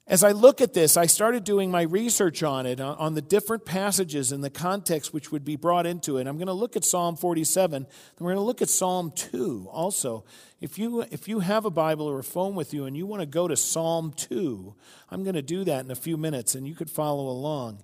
As 0.09 0.23
I 0.23 0.31
look 0.31 0.59
at 0.59 0.73
this, 0.73 0.97
I 0.97 1.05
started 1.05 1.43
doing 1.43 1.69
my 1.69 1.83
research 1.83 2.41
on 2.41 2.65
it, 2.65 2.81
on 2.81 3.13
the 3.13 3.21
different 3.21 3.63
passages 3.63 4.31
and 4.31 4.43
the 4.43 4.49
context 4.49 5.13
which 5.13 5.31
would 5.31 5.45
be 5.45 5.55
brought 5.55 5.85
into 5.85 6.17
it. 6.17 6.25
I'm 6.25 6.37
going 6.37 6.47
to 6.47 6.53
look 6.53 6.75
at 6.75 6.83
Psalm 6.83 7.15
47, 7.15 7.83
and 7.83 7.87
we're 8.19 8.31
going 8.31 8.41
to 8.41 8.45
look 8.45 8.63
at 8.63 8.71
Psalm 8.71 9.11
2 9.15 9.69
also. 9.71 10.25
If 10.61 10.79
you, 10.79 11.01
if 11.11 11.27
you 11.27 11.41
have 11.41 11.63
a 11.63 11.69
Bible 11.69 12.09
or 12.09 12.17
a 12.17 12.23
phone 12.23 12.55
with 12.55 12.73
you 12.73 12.85
and 12.85 12.97
you 12.97 13.05
want 13.05 13.21
to 13.21 13.27
go 13.27 13.47
to 13.47 13.55
Psalm 13.55 14.11
2, 14.17 14.73
I'm 15.11 15.21
going 15.21 15.35
to 15.35 15.43
do 15.43 15.63
that 15.65 15.85
in 15.85 15.91
a 15.91 15.95
few 15.95 16.17
minutes, 16.17 16.55
and 16.55 16.67
you 16.67 16.73
could 16.73 16.89
follow 16.89 17.27
along. 17.27 17.83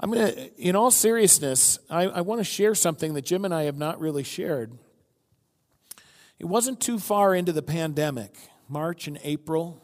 I'm 0.00 0.10
going 0.10 0.34
to, 0.34 0.56
in 0.56 0.74
all 0.74 0.90
seriousness, 0.90 1.78
I, 1.90 2.04
I 2.04 2.20
want 2.22 2.40
to 2.40 2.44
share 2.44 2.74
something 2.74 3.12
that 3.12 3.26
Jim 3.26 3.44
and 3.44 3.52
I 3.52 3.64
have 3.64 3.76
not 3.76 4.00
really 4.00 4.24
shared. 4.24 4.78
It 6.38 6.46
wasn't 6.46 6.80
too 6.80 6.98
far 6.98 7.34
into 7.34 7.52
the 7.52 7.62
pandemic, 7.62 8.34
March 8.70 9.06
and 9.06 9.18
April 9.22 9.81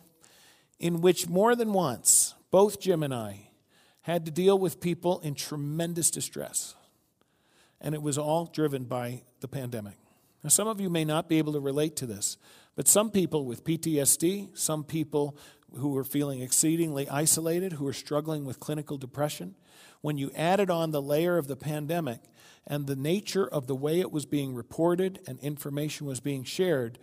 in 0.79 1.01
which 1.01 1.29
more 1.29 1.55
than 1.57 1.73
once, 1.73 2.35
both 2.51 2.81
Jim 2.81 3.03
and 3.03 3.15
I 3.15 3.51
had 4.03 4.25
to 4.25 4.31
deal 4.31 4.59
with 4.59 4.81
people 4.81 5.21
in 5.21 5.35
tremendous 5.35 6.11
distress. 6.11 6.75
And 7.81 7.95
it 7.95 8.03
was 8.03 8.19
all 8.19 8.47
driven 8.47 8.85
by 8.85 9.23
the 9.41 9.49
pandemic. 9.49 9.95
Now, 10.43 10.51
some 10.51 10.69
of 10.69 10.81
you 10.81 10.89
may 10.89 11.05
not 11.05 11.29
be 11.29 11.39
able 11.39 11.53
to 11.53 11.61
relate 11.61 11.97
to 11.97 12.07
this, 12.07 12.37
but 12.77 12.89
some 12.89 13.11
people 13.11 13.45
with 13.45 13.65
PTSD, 13.65 14.57
some 14.57 14.85
people 14.85 15.37
who 15.77 15.97
are 15.97 16.05
feeling 16.05 16.41
exceedingly 16.41 17.09
isolated, 17.09 17.75
who 17.75 17.87
are 17.87 17.93
struggling 17.93 18.45
with 18.45 18.61
clinical 18.61 18.97
depression, 18.97 19.55
when 20.01 20.17
you 20.17 20.31
added 20.35 20.71
on 20.71 20.91
the 20.91 21.03
layer 21.03 21.39
of 21.39 21.49
the 21.49 21.57
pandemic 21.57 22.21
and 22.67 22.87
the 22.87 22.97
nature 22.97 23.47
of 23.47 23.67
the 23.67 23.75
way 23.75 24.01
it 24.01 24.13
was 24.13 24.27
being 24.27 24.55
reported 24.55 25.21
and 25.27 25.39
information 25.41 26.07
was 26.07 26.21
being 26.21 26.45
shared, 26.45 26.99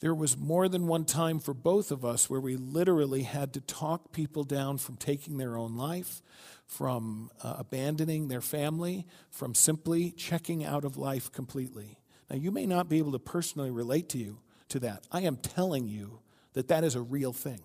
there 0.00 0.14
was 0.14 0.36
more 0.36 0.68
than 0.68 0.86
one 0.86 1.04
time 1.04 1.38
for 1.38 1.52
both 1.52 1.90
of 1.90 2.04
us 2.04 2.30
where 2.30 2.40
we 2.40 2.56
literally 2.56 3.22
had 3.22 3.52
to 3.52 3.60
talk 3.60 4.12
people 4.12 4.44
down 4.44 4.78
from 4.78 4.96
taking 4.96 5.36
their 5.36 5.58
own 5.58 5.76
life, 5.76 6.22
from 6.66 7.30
uh, 7.42 7.56
abandoning 7.58 8.28
their 8.28 8.40
family, 8.40 9.06
from 9.30 9.54
simply 9.54 10.10
checking 10.10 10.64
out 10.64 10.84
of 10.84 10.96
life 10.96 11.30
completely. 11.30 11.98
Now, 12.30 12.36
you 12.36 12.50
may 12.50 12.64
not 12.64 12.88
be 12.88 12.98
able 12.98 13.12
to 13.12 13.18
personally 13.18 13.70
relate 13.70 14.08
to 14.10 14.18
you 14.18 14.38
to 14.70 14.78
that. 14.80 15.06
I 15.12 15.20
am 15.22 15.36
telling 15.36 15.86
you 15.86 16.20
that 16.54 16.68
that 16.68 16.82
is 16.82 16.94
a 16.94 17.02
real 17.02 17.34
thing. 17.34 17.60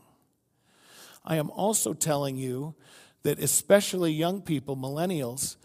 I 1.23 1.37
am 1.37 1.49
also 1.49 1.93
telling 1.93 2.35
you 2.35 2.75
that 3.23 3.39
especially 3.39 4.11
young 4.11 4.41
people, 4.41 4.75
millennials, 4.75 5.55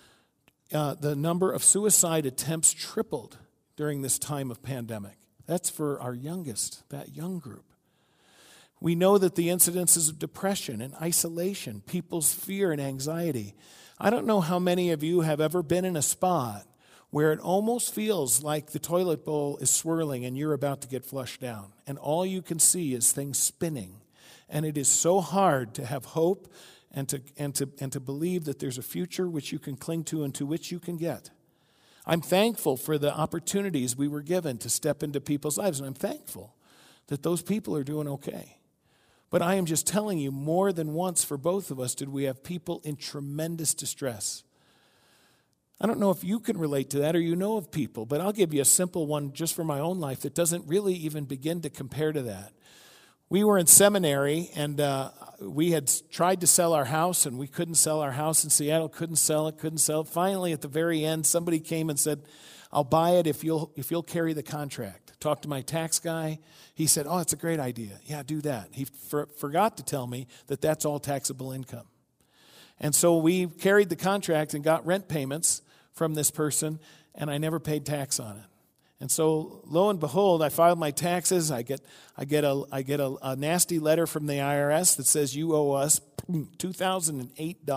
uh, 0.72 0.94
the 0.94 1.16
number 1.16 1.50
of 1.50 1.64
suicide 1.64 2.26
attempts 2.26 2.72
tripled 2.72 3.38
during 3.76 4.02
this 4.02 4.18
time 4.18 4.50
of 4.50 4.62
pandemic. 4.62 5.16
That's 5.50 5.68
for 5.68 6.00
our 6.00 6.14
youngest, 6.14 6.88
that 6.90 7.16
young 7.16 7.40
group. 7.40 7.64
We 8.80 8.94
know 8.94 9.18
that 9.18 9.34
the 9.34 9.48
incidences 9.48 10.08
of 10.08 10.20
depression 10.20 10.80
and 10.80 10.94
isolation, 11.02 11.82
people's 11.88 12.32
fear 12.32 12.70
and 12.70 12.80
anxiety. 12.80 13.56
I 13.98 14.10
don't 14.10 14.28
know 14.28 14.40
how 14.40 14.60
many 14.60 14.92
of 14.92 15.02
you 15.02 15.22
have 15.22 15.40
ever 15.40 15.64
been 15.64 15.84
in 15.84 15.96
a 15.96 16.02
spot 16.02 16.68
where 17.10 17.32
it 17.32 17.40
almost 17.40 17.92
feels 17.92 18.44
like 18.44 18.70
the 18.70 18.78
toilet 18.78 19.24
bowl 19.24 19.58
is 19.60 19.72
swirling 19.72 20.24
and 20.24 20.38
you're 20.38 20.52
about 20.52 20.82
to 20.82 20.88
get 20.88 21.04
flushed 21.04 21.40
down, 21.40 21.72
and 21.84 21.98
all 21.98 22.24
you 22.24 22.42
can 22.42 22.60
see 22.60 22.94
is 22.94 23.10
things 23.10 23.36
spinning. 23.36 23.96
And 24.48 24.64
it 24.64 24.78
is 24.78 24.86
so 24.86 25.20
hard 25.20 25.74
to 25.74 25.84
have 25.84 26.04
hope 26.04 26.46
and 26.92 27.08
to, 27.08 27.22
and 27.36 27.56
to, 27.56 27.68
and 27.80 27.90
to 27.90 27.98
believe 27.98 28.44
that 28.44 28.60
there's 28.60 28.78
a 28.78 28.82
future 28.82 29.28
which 29.28 29.50
you 29.50 29.58
can 29.58 29.74
cling 29.74 30.04
to 30.04 30.22
and 30.22 30.32
to 30.36 30.46
which 30.46 30.70
you 30.70 30.78
can 30.78 30.96
get. 30.96 31.30
I'm 32.10 32.22
thankful 32.22 32.76
for 32.76 32.98
the 32.98 33.16
opportunities 33.16 33.94
we 33.94 34.08
were 34.08 34.20
given 34.20 34.58
to 34.58 34.68
step 34.68 35.04
into 35.04 35.20
people's 35.20 35.56
lives, 35.56 35.78
and 35.78 35.86
I'm 35.86 35.94
thankful 35.94 36.56
that 37.06 37.22
those 37.22 37.40
people 37.40 37.76
are 37.76 37.84
doing 37.84 38.08
okay. 38.08 38.56
But 39.30 39.42
I 39.42 39.54
am 39.54 39.64
just 39.64 39.86
telling 39.86 40.18
you, 40.18 40.32
more 40.32 40.72
than 40.72 40.92
once 40.92 41.22
for 41.22 41.36
both 41.36 41.70
of 41.70 41.78
us 41.78 41.94
did 41.94 42.08
we 42.08 42.24
have 42.24 42.42
people 42.42 42.80
in 42.82 42.96
tremendous 42.96 43.74
distress. 43.74 44.42
I 45.80 45.86
don't 45.86 46.00
know 46.00 46.10
if 46.10 46.24
you 46.24 46.40
can 46.40 46.58
relate 46.58 46.90
to 46.90 46.98
that 46.98 47.14
or 47.14 47.20
you 47.20 47.36
know 47.36 47.56
of 47.56 47.70
people, 47.70 48.06
but 48.06 48.20
I'll 48.20 48.32
give 48.32 48.52
you 48.52 48.60
a 48.60 48.64
simple 48.64 49.06
one 49.06 49.32
just 49.32 49.54
for 49.54 49.62
my 49.62 49.78
own 49.78 50.00
life 50.00 50.22
that 50.22 50.34
doesn't 50.34 50.66
really 50.66 50.94
even 50.94 51.26
begin 51.26 51.60
to 51.60 51.70
compare 51.70 52.10
to 52.10 52.22
that 52.22 52.52
we 53.30 53.44
were 53.44 53.56
in 53.56 53.66
seminary 53.66 54.50
and 54.56 54.80
uh, 54.80 55.10
we 55.40 55.70
had 55.70 55.90
tried 56.10 56.40
to 56.40 56.46
sell 56.46 56.74
our 56.74 56.84
house 56.84 57.24
and 57.24 57.38
we 57.38 57.46
couldn't 57.46 57.76
sell 57.76 58.00
our 58.00 58.10
house 58.10 58.42
in 58.44 58.50
Seattle, 58.50 58.88
couldn't 58.88 59.16
sell 59.16 59.46
it, 59.46 59.56
couldn't 59.56 59.78
sell 59.78 60.00
it. 60.00 60.08
Finally, 60.08 60.52
at 60.52 60.60
the 60.60 60.68
very 60.68 61.04
end, 61.04 61.24
somebody 61.24 61.60
came 61.60 61.88
and 61.88 61.98
said, 61.98 62.22
I'll 62.72 62.84
buy 62.84 63.12
it 63.12 63.26
if 63.28 63.42
you'll, 63.44 63.72
if 63.76 63.90
you'll 63.90 64.02
carry 64.02 64.32
the 64.32 64.42
contract. 64.42 65.12
Talked 65.20 65.42
to 65.42 65.48
my 65.48 65.60
tax 65.60 66.00
guy. 66.00 66.40
He 66.74 66.86
said, 66.86 67.06
Oh, 67.08 67.18
it's 67.18 67.32
a 67.32 67.36
great 67.36 67.60
idea. 67.60 68.00
Yeah, 68.04 68.22
do 68.22 68.40
that. 68.40 68.68
He 68.72 68.84
for, 68.86 69.26
forgot 69.36 69.76
to 69.76 69.84
tell 69.84 70.06
me 70.06 70.26
that 70.48 70.60
that's 70.60 70.84
all 70.84 70.98
taxable 70.98 71.52
income. 71.52 71.86
And 72.80 72.94
so 72.94 73.18
we 73.18 73.46
carried 73.46 73.90
the 73.90 73.96
contract 73.96 74.54
and 74.54 74.64
got 74.64 74.86
rent 74.86 75.08
payments 75.08 75.62
from 75.92 76.14
this 76.14 76.30
person, 76.30 76.80
and 77.14 77.30
I 77.30 77.36
never 77.36 77.60
paid 77.60 77.84
tax 77.84 78.18
on 78.18 78.38
it. 78.38 78.49
And 79.00 79.10
so, 79.10 79.62
lo 79.66 79.88
and 79.88 79.98
behold, 79.98 80.42
I 80.42 80.50
filed 80.50 80.78
my 80.78 80.90
taxes. 80.90 81.50
I 81.50 81.62
get, 81.62 81.80
I 82.18 82.26
get, 82.26 82.44
a, 82.44 82.64
I 82.70 82.82
get 82.82 83.00
a, 83.00 83.16
a 83.22 83.34
nasty 83.34 83.78
letter 83.78 84.06
from 84.06 84.26
the 84.26 84.34
IRS 84.34 84.96
that 84.96 85.06
says 85.06 85.34
you 85.34 85.54
owe 85.54 85.72
us 85.72 86.00
$2,008. 86.30 87.70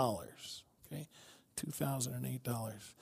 Okay? 0.92 1.08
$2,008. 1.56 2.94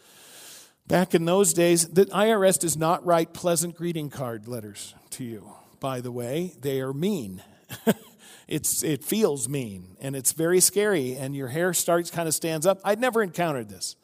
Back 0.87 1.15
in 1.15 1.25
those 1.25 1.53
days, 1.53 1.87
the 1.87 2.05
IRS 2.05 2.59
does 2.59 2.77
not 2.77 3.05
write 3.05 3.33
pleasant 3.33 3.75
greeting 3.75 4.09
card 4.09 4.47
letters 4.47 4.93
to 5.11 5.23
you, 5.23 5.53
by 5.79 6.01
the 6.01 6.11
way. 6.11 6.53
They 6.59 6.81
are 6.81 6.93
mean. 6.93 7.41
it's, 8.47 8.83
it 8.83 9.03
feels 9.03 9.49
mean, 9.49 9.95
and 9.99 10.15
it's 10.15 10.33
very 10.33 10.59
scary, 10.59 11.15
and 11.15 11.35
your 11.35 11.47
hair 11.47 11.73
starts 11.73 12.11
kind 12.11 12.27
of 12.27 12.35
stands 12.35 12.67
up. 12.67 12.79
I'd 12.83 12.99
never 12.99 13.23
encountered 13.23 13.69
this. 13.69 13.95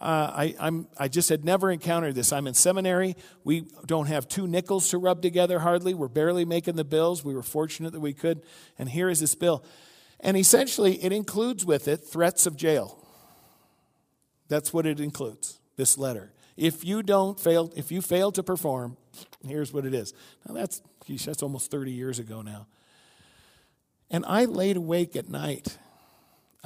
Uh, 0.00 0.30
I, 0.34 0.54
I'm, 0.60 0.88
I 0.98 1.08
just 1.08 1.30
had 1.30 1.44
never 1.44 1.70
encountered 1.70 2.14
this. 2.14 2.32
I'm 2.32 2.46
in 2.46 2.54
seminary. 2.54 3.16
We 3.44 3.64
don't 3.86 4.06
have 4.06 4.28
two 4.28 4.46
nickels 4.46 4.90
to 4.90 4.98
rub 4.98 5.22
together 5.22 5.58
hardly. 5.60 5.94
We're 5.94 6.08
barely 6.08 6.44
making 6.44 6.76
the 6.76 6.84
bills. 6.84 7.24
We 7.24 7.34
were 7.34 7.42
fortunate 7.42 7.92
that 7.92 8.00
we 8.00 8.12
could. 8.12 8.42
And 8.78 8.90
here 8.90 9.08
is 9.08 9.20
this 9.20 9.34
bill. 9.34 9.64
And 10.20 10.36
essentially, 10.36 11.02
it 11.02 11.12
includes 11.12 11.64
with 11.64 11.88
it 11.88 11.98
threats 11.98 12.46
of 12.46 12.56
jail. 12.56 12.98
That's 14.48 14.72
what 14.72 14.86
it 14.86 15.00
includes, 15.00 15.58
this 15.76 15.96
letter. 15.96 16.32
If 16.56 16.84
you 16.84 17.02
don't 17.02 17.38
fail, 17.38 17.72
if 17.76 17.90
you 17.90 18.00
fail 18.00 18.32
to 18.32 18.42
perform, 18.42 18.96
here's 19.46 19.72
what 19.72 19.84
it 19.84 19.94
is. 19.94 20.14
Now 20.46 20.54
that's, 20.54 20.82
geez, 21.06 21.24
that's 21.24 21.42
almost 21.42 21.70
30 21.70 21.92
years 21.92 22.18
ago 22.18 22.42
now. 22.42 22.66
And 24.10 24.24
I 24.26 24.44
laid 24.44 24.76
awake 24.76 25.16
at 25.16 25.28
night 25.28 25.78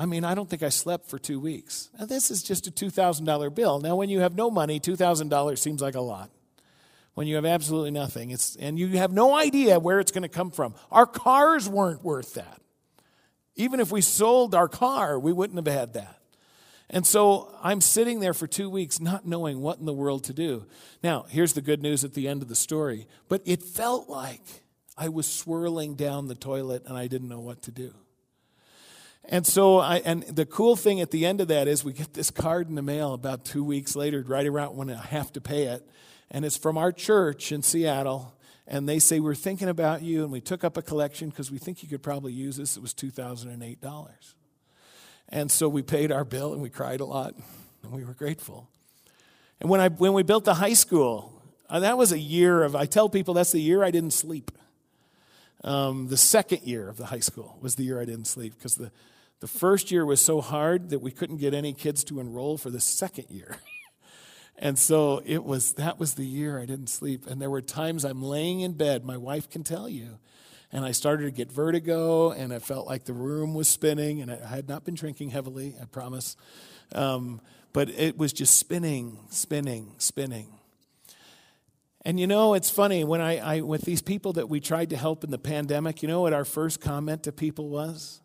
I 0.00 0.07
mean, 0.07 0.25
I 0.25 0.35
don't 0.35 0.49
think 0.49 0.62
I 0.62 0.71
slept 0.71 1.11
for 1.11 1.19
two 1.19 1.38
weeks. 1.38 1.90
Now, 1.99 2.07
this 2.07 2.30
is 2.30 2.42
just 2.42 2.66
a 2.66 2.71
$2,000 2.71 3.54
bill. 3.54 3.80
Now, 3.80 3.97
when 3.97 4.09
you 4.09 4.21
have 4.21 4.35
no 4.35 4.50
money, 4.50 4.80
$2,000 4.80 5.59
seems 5.59 5.83
like 5.83 5.95
a 5.95 6.00
lot. 6.00 6.30
When 7.12 7.26
you 7.26 7.35
have 7.35 7.45
absolutely 7.45 7.90
nothing, 7.90 8.30
it's, 8.30 8.57
and 8.57 8.78
you 8.78 8.97
have 8.97 9.12
no 9.12 9.37
idea 9.37 9.78
where 9.78 10.00
it's 10.00 10.11
going 10.11 10.23
to 10.23 10.28
come 10.30 10.52
from. 10.52 10.75
Our 10.90 11.04
cars 11.04 11.69
weren't 11.69 12.02
worth 12.02 12.33
that. 12.33 12.62
Even 13.57 13.78
if 13.78 13.92
we 13.92 14.00
sold 14.00 14.54
our 14.54 14.69
car, 14.69 15.19
we 15.19 15.35
wouldn't 15.35 15.59
have 15.59 15.75
had 15.75 15.92
that. 15.92 16.16
And 16.88 17.07
so 17.07 17.54
I'm 17.62 17.83
sitting 17.83 18.21
there 18.21 18.33
for 18.33 18.47
two 18.47 18.71
weeks 18.71 19.00
not 19.00 19.26
knowing 19.26 19.61
what 19.61 19.80
in 19.80 19.85
the 19.85 19.92
world 19.92 20.25
to 20.25 20.33
do. 20.33 20.64
Now, 21.02 21.26
here's 21.28 21.52
the 21.52 21.61
good 21.61 21.83
news 21.83 22.04
at 22.04 22.14
the 22.14 22.26
end 22.26 22.40
of 22.40 22.49
the 22.49 22.54
story. 22.54 23.07
But 23.28 23.42
it 23.45 23.62
felt 23.62 24.09
like 24.09 24.40
I 24.97 25.11
was 25.11 25.26
swirling 25.26 25.95
down 25.95 26.26
the 26.26 26.35
toilet 26.35 26.87
and 26.87 26.97
I 26.97 27.07
didn't 27.07 27.28
know 27.28 27.40
what 27.40 27.61
to 27.64 27.71
do. 27.71 27.92
And 29.25 29.47
so, 29.47 29.79
I, 29.79 29.99
and 29.99 30.23
the 30.23 30.47
cool 30.47 30.77
thing 30.77 31.00
at 31.00 31.11
the 31.11 31.27
end 31.27 31.41
of 31.41 31.49
that 31.49 31.69
is 31.69 31.85
we 31.85 31.93
get 31.93 32.15
this 32.15 32.31
card 32.31 32.69
in 32.69 32.75
the 32.75 32.83
mail 32.83 33.12
about 33.15 33.45
two 33.45 33.62
weeks 33.62 33.95
later, 33.95 34.25
right 34.27 34.47
around 34.47 34.77
when 34.77 34.91
I 34.91 34.97
have 34.97 35.33
to 35.35 35.41
pay 35.41 35.65
it. 35.65 35.89
And 36.31 36.45
it's 36.45 36.57
from 36.57 36.79
our 36.79 36.91
church 36.93 37.53
in 37.53 37.62
Seattle. 37.62 38.35
And 38.67 38.89
they 38.89 38.99
say, 38.99 39.21
We're 39.21 39.35
thinking 39.35 39.69
about 39.69 40.03
you. 40.03 40.23
And 40.23 40.33
we 40.33 40.41
took 40.41 40.65
up 40.65 40.77
a 40.77 40.83
collection 40.83 41.29
because 41.29 41.50
we 41.50 41.59
think 41.59 41.83
you 41.83 41.89
could 41.89 42.03
probably 42.03 42.33
use 42.33 42.57
this. 42.57 42.77
It 42.77 42.83
was 42.83 42.95
$2,008. 42.95 44.35
And 45.29 45.50
so 45.50 45.69
we 45.69 45.83
paid 45.83 46.11
our 46.11 46.25
bill 46.25 46.53
and 46.53 46.62
we 46.62 46.71
cried 46.71 47.00
a 47.00 47.05
lot. 47.05 47.35
And 47.83 47.93
we 47.93 48.05
were 48.05 48.15
grateful. 48.15 48.69
And 49.61 49.69
when, 49.69 49.81
I, 49.81 49.89
when 49.89 50.12
we 50.12 50.23
built 50.23 50.45
the 50.45 50.55
high 50.55 50.73
school, 50.73 51.33
uh, 51.69 51.81
that 51.81 51.99
was 51.99 52.12
a 52.12 52.19
year 52.19 52.62
of, 52.62 52.75
I 52.75 52.87
tell 52.87 53.09
people 53.09 53.35
that's 53.35 53.53
the 53.53 53.61
year 53.61 53.85
I 53.85 53.91
didn't 53.91 54.12
sleep. 54.12 54.50
Um, 55.62 56.09
the 56.09 56.17
second 56.17 56.62
year 56.62 56.88
of 56.88 56.97
the 56.97 57.07
high 57.07 57.21
school 57.21 57.59
was 57.61 57.75
the 57.75 57.85
year 57.85 58.00
I 58.00 58.05
didn't 58.05 58.26
sleep 58.26 58.55
because 58.57 58.76
the, 58.76 58.90
the 59.40 59.47
first 59.47 59.90
year 59.90 60.07
was 60.07 60.21
so 60.21 60.40
hard 60.40 60.90
that 60.90 61.00
we 61.00 61.11
couldn't 61.11 61.37
get 61.37 61.52
any 61.52 61.73
kids 61.73 62.02
to 62.05 62.21
enroll 62.21 62.57
for 62.57 62.71
the 62.71 62.81
second 62.81 63.26
year. 63.29 63.57
and 64.59 64.79
so 64.79 65.23
it 65.26 65.45
was 65.45 65.75
that 65.75 65.99
was 65.99 66.14
the 66.14 66.25
year 66.25 66.59
I 66.59 66.67
didn't 66.67 66.88
sleep. 66.88 67.26
And 67.26 67.40
there 67.40 67.50
were 67.50 67.61
times 67.61 68.05
I'm 68.05 68.23
laying 68.23 68.61
in 68.61 68.73
bed, 68.73 69.05
my 69.05 69.17
wife 69.17 69.50
can 69.50 69.62
tell 69.62 69.88
you, 69.88 70.19
and 70.73 70.85
I 70.85 70.93
started 70.93 71.25
to 71.25 71.31
get 71.31 71.52
vertigo, 71.52 72.31
and 72.31 72.52
I 72.52 72.59
felt 72.59 72.87
like 72.87 73.05
the 73.05 73.12
room 73.12 73.55
was 73.55 73.69
spinning, 73.69 74.23
and 74.23 74.31
I 74.31 74.47
had 74.47 74.69
not 74.69 74.85
been 74.85 74.95
drinking 74.95 75.31
heavily, 75.31 75.75
I 75.81 75.85
promise. 75.85 76.37
Um, 76.95 77.40
but 77.73 77.88
it 77.90 78.17
was 78.17 78.33
just 78.33 78.59
spinning, 78.59 79.19
spinning, 79.31 79.95
spinning. 79.99 80.60
And 82.02 82.19
you 82.19 82.26
know, 82.26 82.54
it's 82.54 82.71
funny 82.71 83.04
when 83.04 83.21
I, 83.21 83.38
I, 83.38 83.61
with 83.61 83.83
these 83.83 84.00
people 84.00 84.33
that 84.35 84.49
we 84.49 84.61
tried 84.61 84.90
to 84.90 84.97
help 84.97 85.23
in 85.23 85.30
the 85.30 85.38
pandemic, 85.38 86.02
you 86.02 86.09
know 86.09 86.23
what 86.23 86.33
our 86.33 86.47
first 86.47 86.80
comment 86.80 87.25
to 87.25 87.33
people 87.33 87.69
was? 87.69 88.23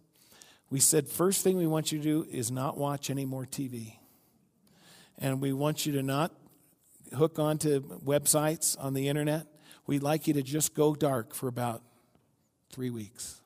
We 0.70 0.80
said, 0.80 1.08
first 1.08 1.44
thing 1.44 1.58
we 1.58 1.68
want 1.68 1.92
you 1.92 2.00
to 2.00 2.04
do 2.04 2.28
is 2.32 2.52
not 2.52 2.78
watch 2.78 3.10
any 3.10 3.26
more 3.26 3.46
TV. 3.46 3.98
And 5.18 5.42
we 5.42 5.54
want 5.54 5.86
you 5.86 5.94
to 5.94 6.04
not 6.04 6.32
hook 7.16 7.38
onto 7.38 7.82
websites 8.00 8.76
on 8.80 8.94
the 8.94 9.08
internet. 9.08 9.48
We'd 9.88 10.04
like 10.04 10.28
you 10.28 10.34
to 10.34 10.42
just 10.42 10.74
go 10.74 10.96
dark 10.96 11.34
for 11.34 11.48
about 11.48 11.84
three 12.72 12.90
weeks. 12.90 13.42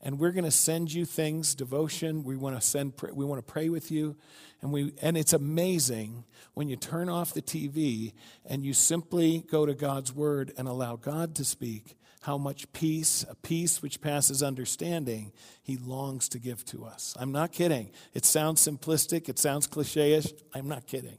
And 0.00 0.18
we're 0.18 0.32
going 0.32 0.44
to 0.44 0.50
send 0.50 0.92
you 0.92 1.04
things, 1.04 1.54
devotion. 1.54 2.22
We 2.22 2.36
want 2.36 2.54
to 2.54 2.60
send, 2.64 2.94
we 3.12 3.24
want 3.24 3.44
to 3.44 3.52
pray 3.52 3.68
with 3.68 3.90
you. 3.90 4.16
And, 4.62 4.72
we, 4.72 4.92
and 5.02 5.16
it's 5.16 5.32
amazing 5.32 6.24
when 6.54 6.68
you 6.68 6.76
turn 6.76 7.08
off 7.08 7.34
the 7.34 7.42
TV 7.42 8.12
and 8.44 8.64
you 8.64 8.74
simply 8.74 9.44
go 9.50 9.66
to 9.66 9.74
God's 9.74 10.12
word 10.12 10.52
and 10.56 10.68
allow 10.68 10.96
God 10.96 11.34
to 11.36 11.44
speak 11.44 11.96
how 12.22 12.36
much 12.36 12.70
peace, 12.72 13.24
a 13.28 13.34
peace 13.34 13.80
which 13.80 14.00
passes 14.00 14.42
understanding, 14.42 15.32
he 15.62 15.76
longs 15.76 16.28
to 16.28 16.38
give 16.38 16.64
to 16.66 16.84
us. 16.84 17.14
I'm 17.18 17.32
not 17.32 17.52
kidding. 17.52 17.90
It 18.12 18.24
sounds 18.24 18.60
simplistic, 18.60 19.28
it 19.28 19.38
sounds 19.38 19.66
cliche 19.66 20.14
ish. 20.14 20.32
I'm 20.54 20.68
not 20.68 20.86
kidding. 20.86 21.18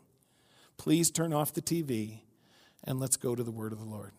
Please 0.78 1.10
turn 1.10 1.34
off 1.34 1.54
the 1.54 1.62
TV 1.62 2.20
and 2.84 3.00
let's 3.00 3.18
go 3.18 3.36
to 3.36 3.44
the 3.44 3.52
word 3.52 3.72
of 3.72 3.80
the 3.80 3.86
Lord. 3.86 4.12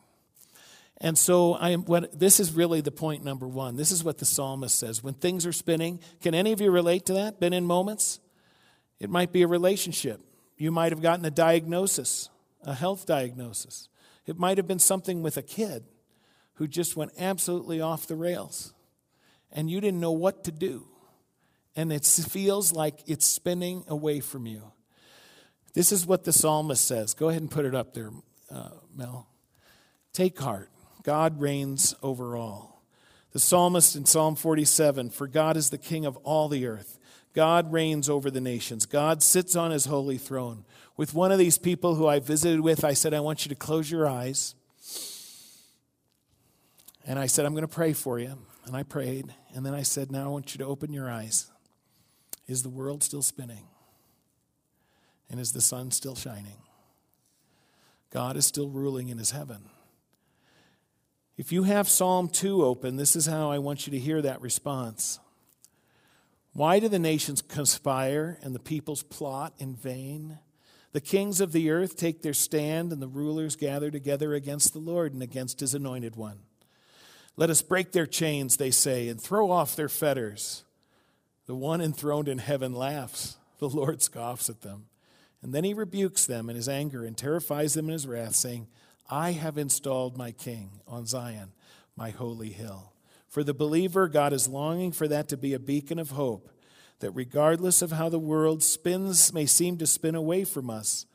And 1.01 1.17
so 1.17 1.55
I 1.55 1.71
am 1.71 1.85
what 1.85 2.19
this 2.19 2.41
is 2.41 2.53
really 2.53 2.83
the 2.83 2.91
point 2.91 3.25
number 3.25 3.49
1. 3.49 3.77
This 3.77 3.91
is 3.91 4.05
what 4.05 4.19
the 4.19 4.27
psalmist 4.27 4.79
says. 4.79 5.03
When 5.03 5.15
things 5.15 5.47
are 5.47 5.53
spinning, 5.53 6.01
can 6.21 6.35
any 6.35 6.53
of 6.53 6.61
you 6.61 6.71
relate 6.71 7.07
to 7.07 7.15
that? 7.15 7.41
Been 7.41 7.53
in 7.53 7.65
moments? 7.65 8.21
It 8.99 9.09
might 9.09 9.33
be 9.33 9.43
a 9.43 9.47
relationship. 9.47 10.21
You 10.59 10.71
might 10.71 10.93
have 10.93 11.01
gotten 11.01 11.25
a 11.25 11.31
diagnosis, 11.31 12.29
a 12.65 12.75
health 12.75 13.07
diagnosis. 13.07 13.89
It 14.27 14.39
might 14.39 14.59
have 14.59 14.69
been 14.69 14.79
something 14.79 15.23
with 15.23 15.39
a 15.39 15.43
kid 15.43 15.85
who 16.55 16.69
just 16.69 16.97
went 16.97 17.13
absolutely 17.19 17.81
off 17.81 18.07
the 18.07 18.17
rails 18.17 18.75
and 19.53 19.71
you 19.71 19.81
didn't 19.81 20.01
know 20.01 20.13
what 20.13 20.45
to 20.45 20.53
do. 20.53 20.87
And 21.77 21.93
it 21.93 22.05
feels 22.05 22.73
like 22.73 22.99
it's 23.07 23.27
spinning 23.27 23.85
away 23.89 24.21
from 24.21 24.47
you. 24.47 24.73
This 25.73 25.93
is 25.93 26.05
what 26.05 26.25
the 26.25 26.33
psalmist 26.33 26.87
says. 26.87 27.15
Go 27.15 27.29
ahead 27.29 27.41
and 27.41 27.51
put 27.51 27.65
it 27.65 27.75
up 27.75 27.95
there, 27.95 28.11
uh, 28.51 28.71
Mel. 28.95 29.29
Take 30.13 30.39
heart. 30.39 30.69
God 31.03 31.41
reigns 31.41 31.95
over 32.03 32.37
all. 32.37 32.83
The 33.33 33.39
psalmist 33.39 33.97
in 33.97 34.07
Psalm 34.07 34.35
47 34.35 35.11
For 35.11 35.27
God 35.27 35.57
is 35.57 35.71
the 35.71 35.79
king 35.79 36.05
of 36.05 36.17
all 36.19 36.49
the 36.49 36.67
earth. 36.67 36.99
God 37.33 37.73
reigns 37.73 38.09
over 38.09 38.31
the 38.31 38.41
nations. 38.41 38.87
God 38.87 39.23
sits 39.23 39.55
on 39.55 39.71
his 39.71 39.85
holy 39.85 40.19
throne. 40.19 40.65
With 40.97 41.15
one 41.15 41.31
of 41.31 41.39
these 41.39 41.59
people 41.59 41.95
who 41.95 42.07
I 42.07 42.19
visited 42.19 42.61
with, 42.61 42.85
I 42.85 42.93
said, 42.93 43.15
I 43.15 43.21
want 43.21 43.45
you 43.45 43.49
to 43.51 43.55
close 43.55 43.91
your 43.91 44.09
eyes. 44.09 44.55
And 47.07 47.19
I 47.19 47.27
said, 47.27 47.47
I'm 47.47 47.53
going 47.53 47.63
to 47.63 47.69
pray 47.69 47.93
for 47.93 48.19
you. 48.19 48.37
And 48.67 48.77
I 48.77 48.83
prayed. 48.83 49.33
And 49.55 49.65
then 49.65 49.75
I 49.75 49.83
said, 49.83 50.11
Now 50.11 50.25
I 50.25 50.29
want 50.29 50.55
you 50.55 50.59
to 50.59 50.67
open 50.67 50.93
your 50.93 51.11
eyes. 51.11 51.51
Is 52.47 52.63
the 52.63 52.69
world 52.69 53.03
still 53.03 53.23
spinning? 53.23 53.69
And 55.31 55.39
is 55.39 55.53
the 55.53 55.61
sun 55.61 55.93
still 55.93 56.17
shining? 56.17 56.59
God 58.11 58.37
is 58.37 58.45
still 58.45 58.69
ruling 58.69 59.09
in 59.09 59.19
his 59.19 59.31
heaven. 59.31 59.71
If 61.41 61.53
you 61.53 61.63
have 61.63 61.89
Psalm 61.89 62.29
2 62.29 62.63
open, 62.63 62.97
this 62.97 63.17
is 63.17 63.25
how 63.25 63.51
I 63.51 63.57
want 63.57 63.87
you 63.87 63.93
to 63.93 63.99
hear 63.99 64.21
that 64.21 64.43
response. 64.43 65.21
Why 66.53 66.79
do 66.79 66.87
the 66.87 66.99
nations 66.99 67.41
conspire 67.41 68.37
and 68.43 68.55
the 68.55 68.59
peoples 68.59 69.03
plot 69.03 69.55
in 69.57 69.75
vain? 69.75 70.39
The 70.93 71.01
kings 71.01 71.41
of 71.41 71.53
the 71.53 71.71
earth 71.71 71.97
take 71.97 72.21
their 72.21 72.35
stand, 72.35 72.93
and 72.93 73.01
the 73.01 73.09
rulers 73.09 73.57
gather 73.57 73.91
together 73.91 74.35
against 74.35 74.75
the 74.75 74.81
Lord 74.81 75.15
and 75.15 75.23
against 75.23 75.61
his 75.61 75.73
anointed 75.73 76.15
one. 76.15 76.41
Let 77.39 77.49
us 77.49 77.63
break 77.63 77.93
their 77.93 78.05
chains, 78.05 78.59
they 78.59 78.71
say, 78.71 79.09
and 79.09 79.19
throw 79.19 79.51
off 79.51 79.75
their 79.75 79.89
fetters. 79.89 80.65
The 81.47 81.55
one 81.55 81.81
enthroned 81.81 82.29
in 82.29 82.37
heaven 82.37 82.75
laughs, 82.75 83.39
the 83.61 83.71
Lord 83.71 84.03
scoffs 84.03 84.51
at 84.51 84.61
them. 84.61 84.89
And 85.41 85.55
then 85.55 85.65
he 85.65 85.73
rebukes 85.73 86.27
them 86.27 86.51
in 86.51 86.57
his 86.57 86.69
anger 86.69 87.03
and 87.03 87.17
terrifies 87.17 87.73
them 87.73 87.87
in 87.87 87.95
his 87.95 88.07
wrath, 88.07 88.35
saying, 88.35 88.67
I 89.11 89.33
have 89.33 89.59
installed 89.59 90.17
my 90.17 90.31
king 90.31 90.81
on 90.87 91.05
Zion, 91.05 91.53
my 91.97 92.11
holy 92.11 92.51
hill. 92.51 92.93
For 93.27 93.43
the 93.43 93.55
believer, 93.55 94.09
God 94.09 94.33
is 94.33 94.49
longing 94.49 94.93
for 94.93 95.09
that 95.09 95.29
to 95.29 95.37
be 95.37 95.53
a 95.53 95.59
beacon 95.59 95.99
of 95.99 96.11
hope, 96.11 96.49
that 97.01 97.11
regardless 97.11 97.83
of 97.83 97.93
how 97.93 98.09
the 98.09 98.19
world 98.19 98.63
spins, 98.63 99.33
may 99.33 99.47
seem 99.47 99.79
to 99.79 99.87
spin 99.87 100.15
away 100.15 100.45
from 100.45 100.71
us, 100.71 101.07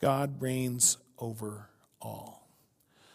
God 0.00 0.40
reigns 0.42 0.98
over 1.18 1.70
all. 2.00 2.48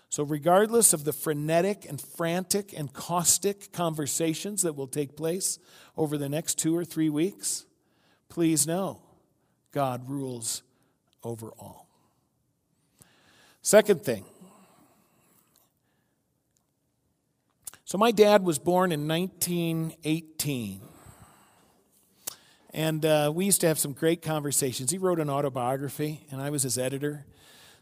So, 0.09 0.23
regardless 0.23 0.91
of 0.91 1.03
the 1.03 1.13
frenetic 1.13 1.85
and 1.87 2.01
frantic 2.01 2.73
and 2.75 2.91
caustic 2.91 3.71
conversations 3.71 4.63
that 4.63 4.75
will 4.75 4.87
take 4.87 5.15
place 5.15 5.59
over 5.95 6.17
the 6.17 6.29
next 6.29 6.57
two 6.57 6.75
or 6.75 6.83
three 6.83 7.11
weeks, 7.11 7.65
please 8.27 8.65
know 8.65 9.03
God 9.71 10.09
rules 10.09 10.63
over 11.23 11.49
all. 11.59 11.88
Second 13.61 14.01
thing, 14.03 14.25
So, 17.89 17.97
my 17.97 18.11
dad 18.11 18.43
was 18.43 18.59
born 18.59 18.91
in 18.91 19.07
1918. 19.07 20.79
And 22.71 23.03
uh, 23.03 23.31
we 23.33 23.45
used 23.45 23.61
to 23.61 23.67
have 23.67 23.79
some 23.79 23.93
great 23.93 24.21
conversations. 24.21 24.91
He 24.91 24.99
wrote 24.99 25.19
an 25.19 25.27
autobiography, 25.27 26.23
and 26.29 26.39
I 26.39 26.51
was 26.51 26.61
his 26.61 26.77
editor. 26.77 27.25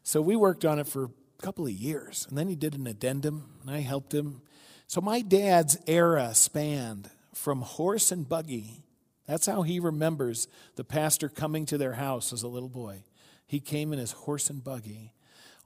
So, 0.04 0.22
we 0.22 0.38
worked 0.38 0.63
on 0.63 0.80
it 0.80 0.88
for 0.88 1.04
a 1.04 1.42
couple 1.42 1.66
of 1.66 1.74
years. 1.74 2.26
And 2.30 2.38
then 2.38 2.48
he 2.48 2.56
did 2.56 2.74
an 2.74 2.88
addendum, 2.88 3.50
and 3.62 3.70
I 3.70 3.82
helped 3.82 4.13
him. 4.13 4.42
So, 4.88 5.02
my 5.02 5.20
dad's 5.20 5.78
era 5.88 6.34
spanned 6.34 7.10
from 7.34 7.63
horse 7.63 8.10
and 8.10 8.30
buggy. 8.30 8.86
That's 9.26 9.48
how 9.48 9.63
he 9.63 9.78
remembers 9.78 10.48
the 10.78 10.86
pastor 10.86 11.28
coming 11.28 11.66
to 11.66 11.78
their 11.78 11.96
house 11.96 12.32
as 12.32 12.44
a 12.44 12.48
little 12.48 12.70
boy. 12.70 13.04
He 13.46 13.60
came 13.60 13.92
in 13.92 14.00
his 14.00 14.13
horse 14.13 14.50
and 14.50 14.63
buggy 14.63 15.12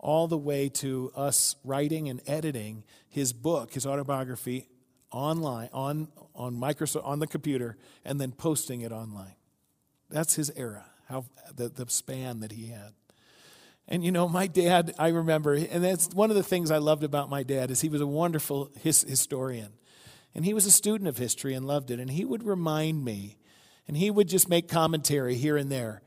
all 0.02 0.28
the 0.28 0.38
way 0.38 0.68
to 0.68 1.12
us 1.16 1.56
writing 1.64 2.10
and 2.10 2.22
editing 2.28 2.84
his 3.08 3.32
book, 3.32 3.74
his 3.74 3.86
autobiography, 3.86 4.68
online 5.12 5.70
on 5.72 6.08
on 6.34 6.56
Microsoft 6.56 7.06
on 7.06 7.20
the 7.20 7.28
computer, 7.28 7.78
and 8.04 8.20
then 8.20 8.32
posting 8.32 8.82
it 8.82 8.92
online. 8.92 9.36
That's 10.10 10.36
his 10.36 10.52
era. 10.56 10.86
How 11.08 11.26
the, 11.56 11.70
the 11.70 11.90
span 11.90 12.40
that 12.40 12.52
he 12.52 12.68
had. 12.68 12.94
And 13.88 14.04
you 14.04 14.12
know, 14.12 14.28
my 14.28 14.48
dad, 14.48 14.94
I 14.98 15.10
remember, 15.10 15.54
and 15.54 15.84
that's 15.84 16.08
one 16.14 16.30
of 16.30 16.38
the 16.38 16.44
things 16.44 16.72
I 16.72 16.78
loved 16.78 17.04
about 17.04 17.30
my 17.30 17.44
dad 17.44 17.70
is 17.72 17.82
he 17.82 17.90
was 17.90 18.02
a 18.02 18.08
wonderful 18.08 18.72
his, 18.80 19.02
historian. 19.02 19.74
And 20.34 20.46
he 20.46 20.54
was 20.54 20.66
a 20.66 20.72
student 20.72 21.10
of 21.10 21.18
history 21.18 21.54
and 21.54 21.68
loved 21.68 21.92
it. 21.92 22.00
And 22.00 22.10
he 22.10 22.24
would 22.24 22.44
remind 22.44 23.04
me, 23.04 23.38
and 23.88 23.98
he 23.98 24.10
would 24.10 24.30
just 24.30 24.48
make 24.48 24.70
commentary 24.70 25.36
here 25.36 25.58
and 25.58 25.70
there. 25.70 26.02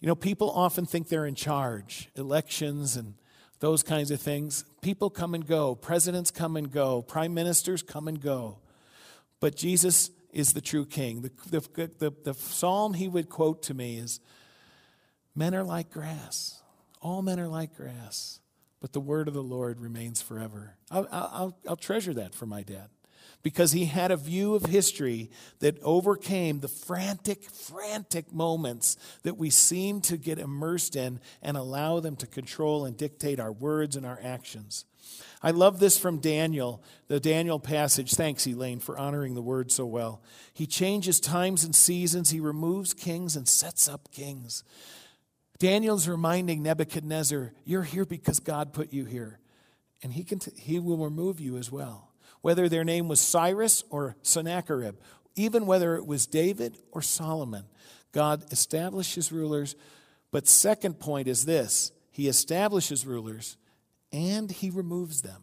You 0.00 0.08
know, 0.08 0.14
people 0.14 0.50
often 0.50 0.86
think 0.86 1.08
they're 1.08 1.26
in 1.26 1.34
charge, 1.34 2.08
elections 2.16 2.96
and 2.96 3.14
those 3.60 3.82
kinds 3.82 4.10
of 4.10 4.20
things. 4.20 4.64
People 4.82 5.10
come 5.10 5.34
and 5.34 5.46
go, 5.46 5.74
presidents 5.74 6.30
come 6.30 6.56
and 6.56 6.70
go, 6.70 7.02
prime 7.02 7.34
ministers 7.34 7.82
come 7.82 8.08
and 8.08 8.20
go. 8.20 8.58
But 9.40 9.56
Jesus 9.56 10.10
is 10.32 10.52
the 10.52 10.60
true 10.60 10.84
king. 10.84 11.22
The, 11.22 11.30
the, 11.50 11.90
the, 11.98 12.12
the, 12.24 12.34
psalm 12.34 12.94
he 12.94 13.08
would 13.08 13.28
quote 13.28 13.62
to 13.64 13.74
me 13.74 13.96
is 13.98 14.20
Men 15.34 15.54
are 15.54 15.64
like 15.64 15.90
grass, 15.90 16.62
all 17.00 17.22
men 17.22 17.40
are 17.40 17.48
like 17.48 17.76
grass, 17.76 18.40
but 18.80 18.92
the 18.92 19.00
word 19.00 19.28
of 19.28 19.34
the 19.34 19.42
Lord 19.42 19.80
remains 19.80 20.20
forever. 20.22 20.76
I'll, 20.90 21.08
I'll, 21.10 21.58
I'll 21.68 21.76
treasure 21.76 22.14
that 22.14 22.34
for 22.34 22.46
my 22.46 22.62
dad. 22.62 22.88
Because 23.42 23.72
he 23.72 23.86
had 23.86 24.10
a 24.10 24.16
view 24.16 24.54
of 24.54 24.66
history 24.66 25.30
that 25.60 25.78
overcame 25.82 26.60
the 26.60 26.68
frantic, 26.68 27.44
frantic 27.44 28.32
moments 28.32 28.96
that 29.22 29.36
we 29.36 29.50
seem 29.50 30.00
to 30.02 30.16
get 30.16 30.38
immersed 30.38 30.96
in 30.96 31.20
and 31.42 31.56
allow 31.56 32.00
them 32.00 32.16
to 32.16 32.26
control 32.26 32.84
and 32.84 32.96
dictate 32.96 33.38
our 33.38 33.52
words 33.52 33.96
and 33.96 34.04
our 34.04 34.18
actions. 34.22 34.84
I 35.42 35.50
love 35.50 35.78
this 35.78 35.98
from 35.98 36.18
Daniel, 36.18 36.82
the 37.08 37.20
Daniel 37.20 37.60
passage. 37.60 38.14
Thanks, 38.14 38.46
Elaine, 38.46 38.80
for 38.80 38.98
honoring 38.98 39.34
the 39.34 39.42
word 39.42 39.70
so 39.70 39.86
well. 39.86 40.22
He 40.52 40.66
changes 40.66 41.20
times 41.20 41.62
and 41.62 41.74
seasons, 41.74 42.30
he 42.30 42.40
removes 42.40 42.94
kings 42.94 43.36
and 43.36 43.46
sets 43.48 43.88
up 43.88 44.10
kings. 44.10 44.64
Daniel's 45.58 46.08
reminding 46.08 46.62
Nebuchadnezzar, 46.62 47.52
You're 47.64 47.82
here 47.82 48.04
because 48.04 48.40
God 48.40 48.72
put 48.72 48.92
you 48.92 49.04
here, 49.04 49.38
and 50.02 50.12
he, 50.12 50.24
can 50.24 50.38
t- 50.38 50.52
he 50.56 50.78
will 50.78 50.98
remove 50.98 51.40
you 51.40 51.56
as 51.56 51.70
well. 51.70 52.05
Whether 52.46 52.68
their 52.68 52.84
name 52.84 53.08
was 53.08 53.20
Cyrus 53.20 53.82
or 53.90 54.14
Sennacherib, 54.22 54.94
even 55.34 55.66
whether 55.66 55.96
it 55.96 56.06
was 56.06 56.28
David 56.28 56.78
or 56.92 57.02
Solomon, 57.02 57.64
God 58.12 58.52
establishes 58.52 59.32
rulers. 59.32 59.74
But 60.30 60.46
second 60.46 61.00
point 61.00 61.26
is 61.26 61.44
this 61.44 61.90
He 62.12 62.28
establishes 62.28 63.04
rulers 63.04 63.56
and 64.12 64.48
he 64.48 64.70
removes 64.70 65.22
them. 65.22 65.42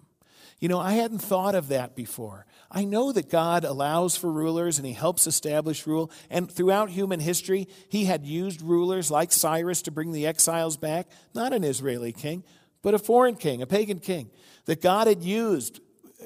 You 0.61 0.69
know, 0.69 0.79
I 0.79 0.93
hadn't 0.93 1.19
thought 1.19 1.55
of 1.55 1.67
that 1.67 1.93
before. 1.93 2.45
I 2.71 2.85
know 2.85 3.11
that 3.11 3.29
God 3.29 3.65
allows 3.65 4.15
for 4.15 4.31
rulers 4.31 4.77
and 4.77 4.87
he 4.87 4.93
helps 4.93 5.27
establish 5.27 5.85
rule. 5.85 6.09
And 6.29 6.49
throughout 6.49 6.89
human 6.89 7.19
history, 7.19 7.67
he 7.89 8.05
had 8.05 8.25
used 8.25 8.61
rulers 8.61 9.11
like 9.11 9.33
Cyrus 9.33 9.81
to 9.81 9.91
bring 9.91 10.13
the 10.13 10.25
exiles 10.25 10.77
back, 10.77 11.07
not 11.35 11.51
an 11.51 11.65
Israeli 11.65 12.13
king, 12.13 12.45
but 12.81 12.93
a 12.93 12.97
foreign 12.97 13.35
king, 13.35 13.61
a 13.61 13.67
pagan 13.67 13.99
king, 13.99 14.31
that 14.67 14.81
God 14.81 15.07
had 15.07 15.21
used, 15.21 15.81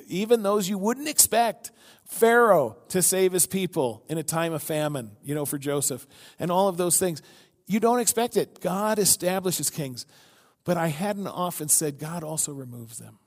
even 0.08 0.44
those 0.44 0.68
you 0.68 0.78
wouldn't 0.78 1.08
expect. 1.08 1.72
Pharaoh 2.06 2.78
to 2.90 3.02
save 3.02 3.34
his 3.34 3.46
people 3.46 4.04
in 4.10 4.18
a 4.18 4.24
time 4.24 4.54
of 4.54 4.64
famine, 4.64 5.12
you 5.24 5.36
know, 5.36 5.46
for 5.46 5.58
Joseph, 5.58 6.08
and 6.40 6.50
all 6.52 6.68
of 6.68 6.78
those 6.78 6.98
things. 6.98 7.22
You 7.66 7.80
don't 7.80 8.00
expect 8.00 8.38
it. 8.38 8.62
God 8.62 8.98
establishes 8.98 9.70
kings. 9.70 10.06
But 10.64 10.78
I 10.78 10.88
hadn't 10.88 11.28
often 11.28 11.70
said, 11.70 12.00
God 12.00 12.24
also 12.24 12.54
removes 12.54 12.98
them. 12.98 13.20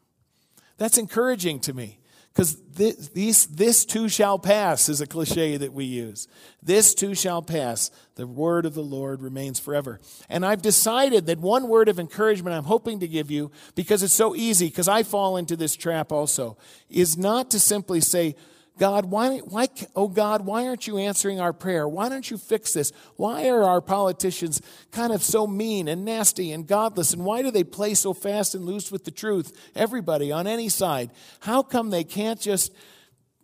That's 0.79 0.99
encouraging 0.99 1.61
to 1.61 1.75
me 1.75 2.00
because 2.33 2.57
this, 2.73 3.47
this 3.47 3.85
too 3.85 4.09
shall 4.09 4.39
pass 4.39 4.89
is 4.89 5.01
a 5.01 5.07
cliche 5.07 5.57
that 5.57 5.73
we 5.73 5.85
use. 5.85 6.29
This 6.63 6.95
too 6.95 7.15
shall 7.15 7.43
pass. 7.43 7.91
The 8.15 8.27
word 8.27 8.67
of 8.67 8.75
the 8.75 8.83
Lord 8.83 9.21
remains 9.21 9.59
forever. 9.59 10.01
And 10.29 10.47
I've 10.47 10.63
decided 10.63 11.27
that 11.27 11.41
one 11.41 11.69
word 11.69 11.89
of 11.89 11.99
encouragement 11.99 12.57
I'm 12.57 12.65
hoping 12.65 13.01
to 13.01 13.09
give 13.09 13.31
you, 13.31 13.51
because 13.75 14.03
it's 14.03 14.15
so 14.15 14.37
easy, 14.37 14.69
because 14.69 14.89
I 14.89 15.03
fall 15.03 15.37
into 15.37 15.57
this 15.57 15.75
trap 15.75 16.13
also, 16.13 16.57
is 16.89 17.19
not 17.19 17.51
to 17.51 17.59
simply 17.59 18.01
say, 18.01 18.37
God, 18.81 19.11
why, 19.11 19.41
why, 19.41 19.69
oh 19.95 20.09
God, 20.09 20.47
why 20.47 20.67
aren't 20.67 20.87
you 20.87 20.97
answering 20.97 21.39
our 21.39 21.53
prayer? 21.53 21.87
Why 21.87 22.09
don't 22.09 22.31
you 22.31 22.39
fix 22.39 22.73
this? 22.73 22.95
Why 23.17 23.47
are 23.51 23.63
our 23.63 23.83
politicians 23.83 24.63
kind 24.91 25.13
of 25.13 25.23
so 25.23 25.47
mean 25.47 25.87
and 25.87 26.03
nasty 26.03 26.51
and 26.51 26.67
godless? 26.67 27.13
And 27.13 27.23
why 27.23 27.43
do 27.43 27.51
they 27.51 27.63
play 27.63 27.93
so 27.93 28.15
fast 28.15 28.55
and 28.55 28.65
loose 28.65 28.91
with 28.91 29.05
the 29.05 29.11
truth? 29.11 29.53
Everybody 29.77 30.33
on 30.33 30.47
any 30.47 30.71
side. 30.71 31.11
How 31.41 31.63
come 31.63 31.91
they 31.91 32.05
can't 32.05 32.41
just 32.41 32.73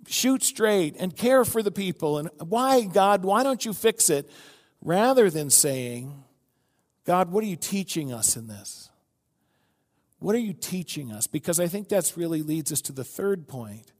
shoot 0.06 0.42
straight 0.42 0.96
and 0.98 1.14
care 1.14 1.44
for 1.44 1.62
the 1.62 1.70
people? 1.70 2.16
And 2.16 2.30
why, 2.38 2.84
God, 2.84 3.22
why 3.22 3.42
don't 3.42 3.62
you 3.62 3.74
fix 3.74 4.08
it? 4.08 4.30
Rather 4.80 5.28
than 5.28 5.50
saying, 5.50 6.24
God, 7.04 7.30
what 7.30 7.44
are 7.44 7.48
you 7.48 7.56
teaching 7.56 8.10
us 8.10 8.38
in 8.38 8.46
this? 8.46 8.88
What 10.18 10.34
are 10.34 10.38
you 10.38 10.54
teaching 10.54 11.12
us? 11.12 11.26
Because 11.26 11.60
I 11.60 11.66
think 11.66 11.90
that's 11.90 12.16
really 12.16 12.40
leads 12.40 12.72
us 12.72 12.80
to 12.80 12.92
the 12.92 13.04
third 13.04 13.48
point 13.48 13.92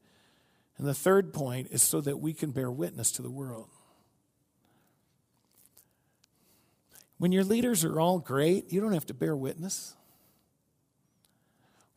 and 0.77 0.87
the 0.87 0.93
third 0.93 1.33
point 1.33 1.69
is 1.71 1.81
so 1.81 2.01
that 2.01 2.17
we 2.17 2.33
can 2.33 2.51
bear 2.51 2.71
witness 2.71 3.11
to 3.13 3.21
the 3.21 3.31
world. 3.31 3.69
When 7.17 7.31
your 7.31 7.43
leaders 7.43 7.83
are 7.83 7.99
all 7.99 8.19
great, 8.19 8.71
you 8.71 8.79
don't 8.79 8.93
have 8.93 9.07
to 9.07 9.13
bear 9.13 9.35
witness. 9.35 9.95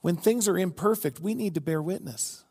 When 0.00 0.16
things 0.16 0.48
are 0.48 0.58
imperfect, 0.58 1.20
we 1.20 1.34
need 1.34 1.54
to 1.54 1.60
bear 1.60 1.82
witness. 1.82 2.44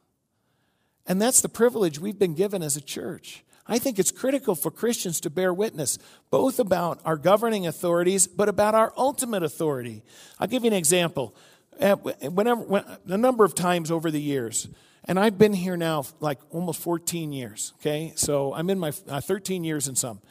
And 1.07 1.19
that's 1.19 1.41
the 1.41 1.49
privilege 1.49 1.97
we've 1.97 2.19
been 2.19 2.35
given 2.35 2.61
as 2.61 2.77
a 2.77 2.81
church. 2.81 3.43
I 3.65 3.79
think 3.79 3.97
it's 3.97 4.11
critical 4.11 4.53
for 4.53 4.69
Christians 4.69 5.19
to 5.21 5.31
bear 5.31 5.51
witness, 5.51 5.97
both 6.29 6.59
about 6.59 6.99
our 7.05 7.17
governing 7.17 7.65
authorities, 7.65 8.27
but 8.27 8.49
about 8.49 8.75
our 8.75 8.93
ultimate 8.97 9.41
authority. 9.41 10.03
I'll 10.39 10.47
give 10.47 10.63
you 10.63 10.69
an 10.69 10.75
example. 10.75 11.35
Whenever, 11.79 12.61
when, 12.61 12.83
a 13.07 13.17
number 13.17 13.45
of 13.45 13.55
times 13.55 13.89
over 13.89 14.11
the 14.11 14.21
years, 14.21 14.67
and 15.05 15.19
I've 15.19 15.37
been 15.37 15.53
here 15.53 15.77
now 15.77 16.03
like 16.19 16.39
almost 16.51 16.81
14 16.81 17.31
years, 17.31 17.73
okay? 17.77 18.13
So 18.15 18.53
I'm 18.53 18.69
in 18.69 18.79
my 18.79 18.91
uh, 19.07 19.21
13 19.21 19.63
years 19.63 19.87
and 19.87 19.97
some. 19.97 20.21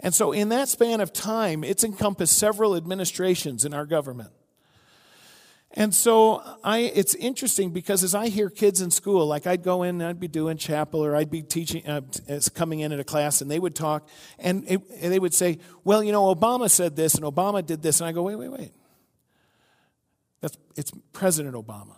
And 0.00 0.14
so 0.14 0.32
in 0.32 0.50
that 0.50 0.68
span 0.68 1.00
of 1.00 1.12
time, 1.12 1.64
it's 1.64 1.84
encompassed 1.84 2.36
several 2.36 2.76
administrations 2.76 3.64
in 3.64 3.72
our 3.72 3.86
government. 3.86 4.30
And 5.72 5.94
so 5.94 6.42
I, 6.64 6.80
it's 6.80 7.14
interesting 7.14 7.70
because 7.70 8.02
as 8.02 8.14
I 8.14 8.28
hear 8.28 8.48
kids 8.48 8.80
in 8.80 8.90
school, 8.90 9.26
like 9.26 9.46
I'd 9.46 9.62
go 9.62 9.82
in 9.82 10.00
and 10.00 10.04
I'd 10.04 10.20
be 10.20 10.28
doing 10.28 10.56
chapel 10.56 11.04
or 11.04 11.14
I'd 11.14 11.30
be 11.30 11.42
teaching, 11.42 11.86
uh, 11.86 12.00
coming 12.54 12.80
in 12.80 12.92
at 12.92 13.00
a 13.00 13.04
class, 13.04 13.42
and 13.42 13.50
they 13.50 13.58
would 13.58 13.74
talk, 13.74 14.08
and, 14.38 14.64
it, 14.66 14.80
and 15.00 15.12
they 15.12 15.18
would 15.18 15.34
say, 15.34 15.58
"Well, 15.84 16.02
you 16.02 16.12
know, 16.12 16.34
Obama 16.34 16.70
said 16.70 16.96
this, 16.96 17.14
and 17.14 17.24
Obama 17.24 17.64
did 17.64 17.82
this," 17.82 18.00
and 18.00 18.08
I 18.08 18.12
go, 18.12 18.22
"Wait, 18.22 18.36
wait, 18.36 18.48
wait. 18.48 18.72
That's 20.40 20.56
it's 20.76 20.92
President 21.12 21.54
Obama." 21.54 21.96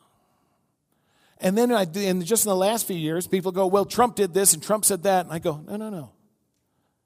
And 1.40 1.56
then 1.56 1.70
I, 1.72 1.86
and 1.94 2.24
just 2.24 2.44
in 2.44 2.50
the 2.50 2.56
last 2.56 2.86
few 2.86 2.96
years, 2.96 3.26
people 3.26 3.52
go, 3.52 3.66
well, 3.66 3.84
Trump 3.84 4.16
did 4.16 4.34
this 4.34 4.54
and 4.54 4.62
Trump 4.62 4.84
said 4.84 5.04
that. 5.04 5.26
And 5.26 5.32
I 5.32 5.38
go, 5.38 5.62
no, 5.66 5.76
no, 5.76 5.88
no. 5.88 6.10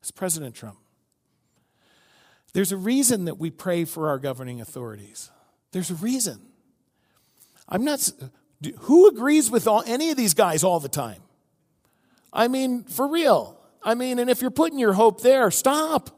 It's 0.00 0.10
President 0.10 0.54
Trump. 0.54 0.78
There's 2.54 2.72
a 2.72 2.76
reason 2.76 3.26
that 3.26 3.38
we 3.38 3.50
pray 3.50 3.84
for 3.84 4.08
our 4.08 4.18
governing 4.18 4.60
authorities. 4.60 5.30
There's 5.72 5.90
a 5.90 5.94
reason. 5.94 6.40
I'm 7.68 7.84
not, 7.84 8.10
who 8.80 9.08
agrees 9.08 9.50
with 9.50 9.66
all, 9.66 9.82
any 9.86 10.10
of 10.10 10.16
these 10.16 10.34
guys 10.34 10.64
all 10.64 10.80
the 10.80 10.88
time? 10.88 11.22
I 12.32 12.48
mean, 12.48 12.84
for 12.84 13.08
real. 13.08 13.58
I 13.82 13.94
mean, 13.94 14.18
and 14.18 14.30
if 14.30 14.40
you're 14.40 14.50
putting 14.50 14.78
your 14.78 14.92
hope 14.92 15.22
there, 15.22 15.50
stop. 15.50 16.10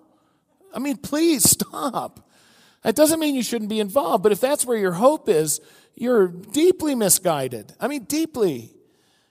I 0.73 0.79
mean, 0.79 0.97
please 0.97 1.49
stop. 1.49 2.29
That 2.85 2.95
doesn't 2.95 3.19
mean 3.19 3.35
you 3.35 3.43
shouldn't 3.43 3.71
be 3.71 3.81
involved, 3.81 4.23
but 4.23 4.31
if 4.31 4.41
that's 4.41 4.65
where 4.65 4.79
your 4.79 4.93
hope 4.93 5.29
is, 5.29 5.61
you're 5.95 6.29
deeply 6.29 6.95
misguided. 6.95 7.73
I 7.81 7.89
mean, 7.89 8.05
deeply. 8.05 8.75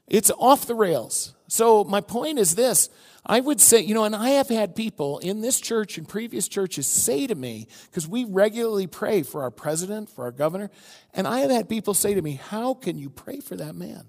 It's 0.07 0.31
off 0.37 0.65
the 0.65 0.75
rails. 0.75 1.33
So, 1.47 1.83
my 1.83 2.01
point 2.01 2.39
is 2.39 2.55
this 2.55 2.89
I 3.25 3.39
would 3.39 3.61
say, 3.61 3.79
you 3.79 3.93
know, 3.93 4.03
and 4.03 4.15
I 4.15 4.29
have 4.31 4.49
had 4.49 4.75
people 4.75 5.19
in 5.19 5.41
this 5.41 5.61
church 5.61 5.97
and 5.97 6.09
previous 6.09 6.47
churches 6.47 6.87
say 6.87 7.27
to 7.27 7.35
me, 7.35 7.67
because 7.85 8.07
we 8.07 8.25
regularly 8.25 8.87
pray 8.87 9.23
for 9.23 9.43
our 9.43 9.51
president, 9.51 10.09
for 10.09 10.25
our 10.25 10.31
governor, 10.31 10.71
and 11.13 11.27
I 11.27 11.39
have 11.39 11.51
had 11.51 11.69
people 11.69 11.93
say 11.93 12.15
to 12.15 12.21
me, 12.21 12.33
How 12.33 12.73
can 12.73 12.97
you 12.97 13.09
pray 13.09 13.39
for 13.39 13.55
that 13.55 13.75
man? 13.75 14.07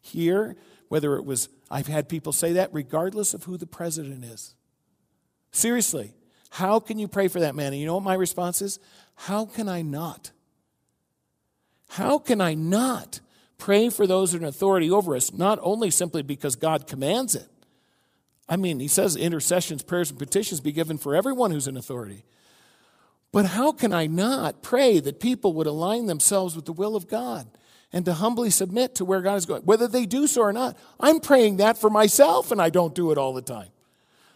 Here, 0.00 0.56
whether 0.88 1.14
it 1.14 1.24
was, 1.24 1.48
I've 1.70 1.86
had 1.86 2.08
people 2.08 2.32
say 2.32 2.54
that 2.54 2.70
regardless 2.72 3.34
of 3.34 3.44
who 3.44 3.56
the 3.56 3.68
president 3.68 4.24
is. 4.24 4.56
Seriously, 5.52 6.12
how 6.52 6.80
can 6.80 6.98
you 6.98 7.08
pray 7.08 7.28
for 7.28 7.40
that 7.40 7.54
man? 7.54 7.72
And 7.72 7.80
you 7.80 7.86
know 7.86 7.94
what 7.94 8.04
my 8.04 8.12
response 8.12 8.60
is? 8.60 8.78
How 9.14 9.46
can 9.46 9.70
I 9.70 9.80
not? 9.80 10.32
How 11.88 12.18
can 12.18 12.42
I 12.42 12.52
not 12.52 13.20
pray 13.56 13.88
for 13.88 14.06
those 14.06 14.34
in 14.34 14.44
authority 14.44 14.90
over 14.90 15.16
us, 15.16 15.32
not 15.32 15.58
only 15.62 15.90
simply 15.90 16.20
because 16.20 16.54
God 16.54 16.86
commands 16.86 17.34
it? 17.34 17.48
I 18.50 18.56
mean, 18.56 18.80
he 18.80 18.88
says 18.88 19.16
intercessions, 19.16 19.82
prayers, 19.82 20.10
and 20.10 20.18
petitions 20.18 20.60
be 20.60 20.72
given 20.72 20.98
for 20.98 21.14
everyone 21.14 21.52
who's 21.52 21.66
in 21.66 21.78
authority. 21.78 22.22
But 23.32 23.46
how 23.46 23.72
can 23.72 23.94
I 23.94 24.06
not 24.06 24.60
pray 24.60 25.00
that 25.00 25.20
people 25.20 25.54
would 25.54 25.66
align 25.66 26.04
themselves 26.04 26.54
with 26.54 26.66
the 26.66 26.74
will 26.74 26.94
of 26.96 27.08
God 27.08 27.46
and 27.94 28.04
to 28.04 28.12
humbly 28.12 28.50
submit 28.50 28.94
to 28.96 29.06
where 29.06 29.22
God 29.22 29.36
is 29.36 29.46
going? 29.46 29.62
Whether 29.62 29.88
they 29.88 30.04
do 30.04 30.26
so 30.26 30.42
or 30.42 30.52
not, 30.52 30.76
I'm 31.00 31.18
praying 31.18 31.56
that 31.56 31.78
for 31.78 31.88
myself 31.88 32.52
and 32.52 32.60
I 32.60 32.68
don't 32.68 32.94
do 32.94 33.10
it 33.10 33.16
all 33.16 33.32
the 33.32 33.40
time. 33.40 33.68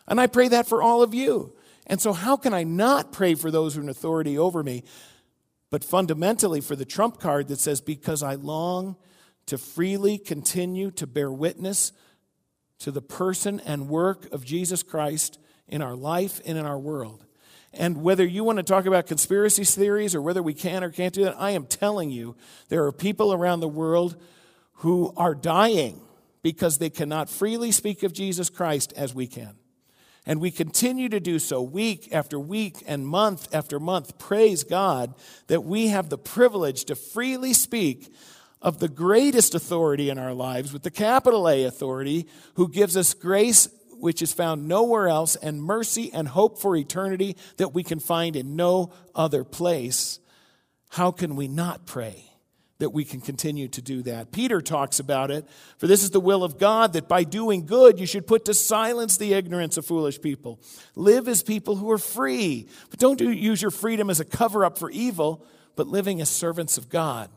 And 0.08 0.18
I 0.18 0.28
pray 0.28 0.48
that 0.48 0.66
for 0.66 0.82
all 0.82 1.02
of 1.02 1.12
you. 1.12 1.52
And 1.86 2.00
so, 2.00 2.12
how 2.12 2.36
can 2.36 2.52
I 2.52 2.64
not 2.64 3.12
pray 3.12 3.34
for 3.34 3.50
those 3.50 3.74
who 3.74 3.80
are 3.80 3.84
in 3.84 3.88
authority 3.88 4.38
over 4.38 4.62
me 4.62 4.82
but 5.70 5.84
fundamentally 5.84 6.60
for 6.60 6.76
the 6.76 6.84
trump 6.84 7.20
card 7.20 7.48
that 7.48 7.58
says, 7.58 7.80
Because 7.80 8.22
I 8.22 8.34
long 8.34 8.96
to 9.46 9.58
freely 9.58 10.18
continue 10.18 10.90
to 10.92 11.06
bear 11.06 11.30
witness 11.30 11.92
to 12.80 12.90
the 12.90 13.02
person 13.02 13.60
and 13.60 13.88
work 13.88 14.30
of 14.32 14.44
Jesus 14.44 14.82
Christ 14.82 15.38
in 15.66 15.82
our 15.82 15.96
life 15.96 16.40
and 16.46 16.58
in 16.58 16.66
our 16.66 16.78
world. 16.78 17.24
And 17.72 18.02
whether 18.02 18.24
you 18.24 18.44
want 18.44 18.58
to 18.58 18.62
talk 18.62 18.86
about 18.86 19.06
conspiracy 19.06 19.64
theories 19.64 20.14
or 20.14 20.22
whether 20.22 20.42
we 20.42 20.54
can 20.54 20.82
or 20.82 20.90
can't 20.90 21.14
do 21.14 21.24
that, 21.24 21.38
I 21.38 21.50
am 21.50 21.66
telling 21.66 22.10
you, 22.10 22.36
there 22.68 22.84
are 22.84 22.92
people 22.92 23.32
around 23.32 23.60
the 23.60 23.68
world 23.68 24.16
who 24.80 25.12
are 25.16 25.34
dying 25.34 26.00
because 26.42 26.78
they 26.78 26.90
cannot 26.90 27.28
freely 27.28 27.72
speak 27.72 28.02
of 28.02 28.12
Jesus 28.12 28.50
Christ 28.50 28.92
as 28.96 29.14
we 29.14 29.26
can. 29.26 29.56
And 30.26 30.40
we 30.40 30.50
continue 30.50 31.08
to 31.08 31.20
do 31.20 31.38
so 31.38 31.62
week 31.62 32.08
after 32.12 32.38
week 32.38 32.82
and 32.86 33.06
month 33.06 33.54
after 33.54 33.78
month. 33.78 34.18
Praise 34.18 34.64
God 34.64 35.14
that 35.46 35.64
we 35.64 35.88
have 35.88 36.08
the 36.08 36.18
privilege 36.18 36.84
to 36.86 36.96
freely 36.96 37.52
speak 37.52 38.12
of 38.60 38.80
the 38.80 38.88
greatest 38.88 39.54
authority 39.54 40.10
in 40.10 40.18
our 40.18 40.34
lives, 40.34 40.72
with 40.72 40.82
the 40.82 40.90
capital 40.90 41.48
A 41.48 41.64
authority, 41.64 42.26
who 42.54 42.68
gives 42.68 42.96
us 42.96 43.14
grace 43.14 43.68
which 43.98 44.20
is 44.20 44.32
found 44.32 44.68
nowhere 44.68 45.08
else, 45.08 45.36
and 45.36 45.62
mercy 45.62 46.10
and 46.12 46.28
hope 46.28 46.58
for 46.58 46.76
eternity 46.76 47.36
that 47.56 47.72
we 47.72 47.82
can 47.82 48.00
find 48.00 48.36
in 48.36 48.56
no 48.56 48.92
other 49.14 49.44
place, 49.44 50.18
how 50.90 51.10
can 51.10 51.36
we 51.36 51.48
not 51.48 51.86
pray? 51.86 52.24
That 52.78 52.90
we 52.90 53.04
can 53.04 53.20
continue 53.20 53.68
to 53.68 53.80
do 53.80 54.02
that. 54.02 54.32
Peter 54.32 54.60
talks 54.60 55.00
about 55.00 55.30
it. 55.30 55.46
For 55.78 55.86
this 55.86 56.02
is 56.02 56.10
the 56.10 56.20
will 56.20 56.44
of 56.44 56.58
God 56.58 56.92
that 56.92 57.08
by 57.08 57.24
doing 57.24 57.64
good 57.64 57.98
you 57.98 58.06
should 58.06 58.26
put 58.26 58.44
to 58.46 58.54
silence 58.54 59.16
the 59.16 59.32
ignorance 59.32 59.76
of 59.76 59.86
foolish 59.86 60.20
people. 60.20 60.60
Live 60.94 61.26
as 61.26 61.42
people 61.42 61.76
who 61.76 61.90
are 61.90 61.98
free. 61.98 62.68
But 62.90 62.98
don't 62.98 63.18
do, 63.18 63.30
use 63.30 63.62
your 63.62 63.70
freedom 63.70 64.10
as 64.10 64.20
a 64.20 64.24
cover 64.24 64.64
up 64.64 64.78
for 64.78 64.90
evil, 64.90 65.44
but 65.74 65.86
living 65.86 66.20
as 66.20 66.28
servants 66.28 66.76
of 66.76 66.88
God. 66.88 67.30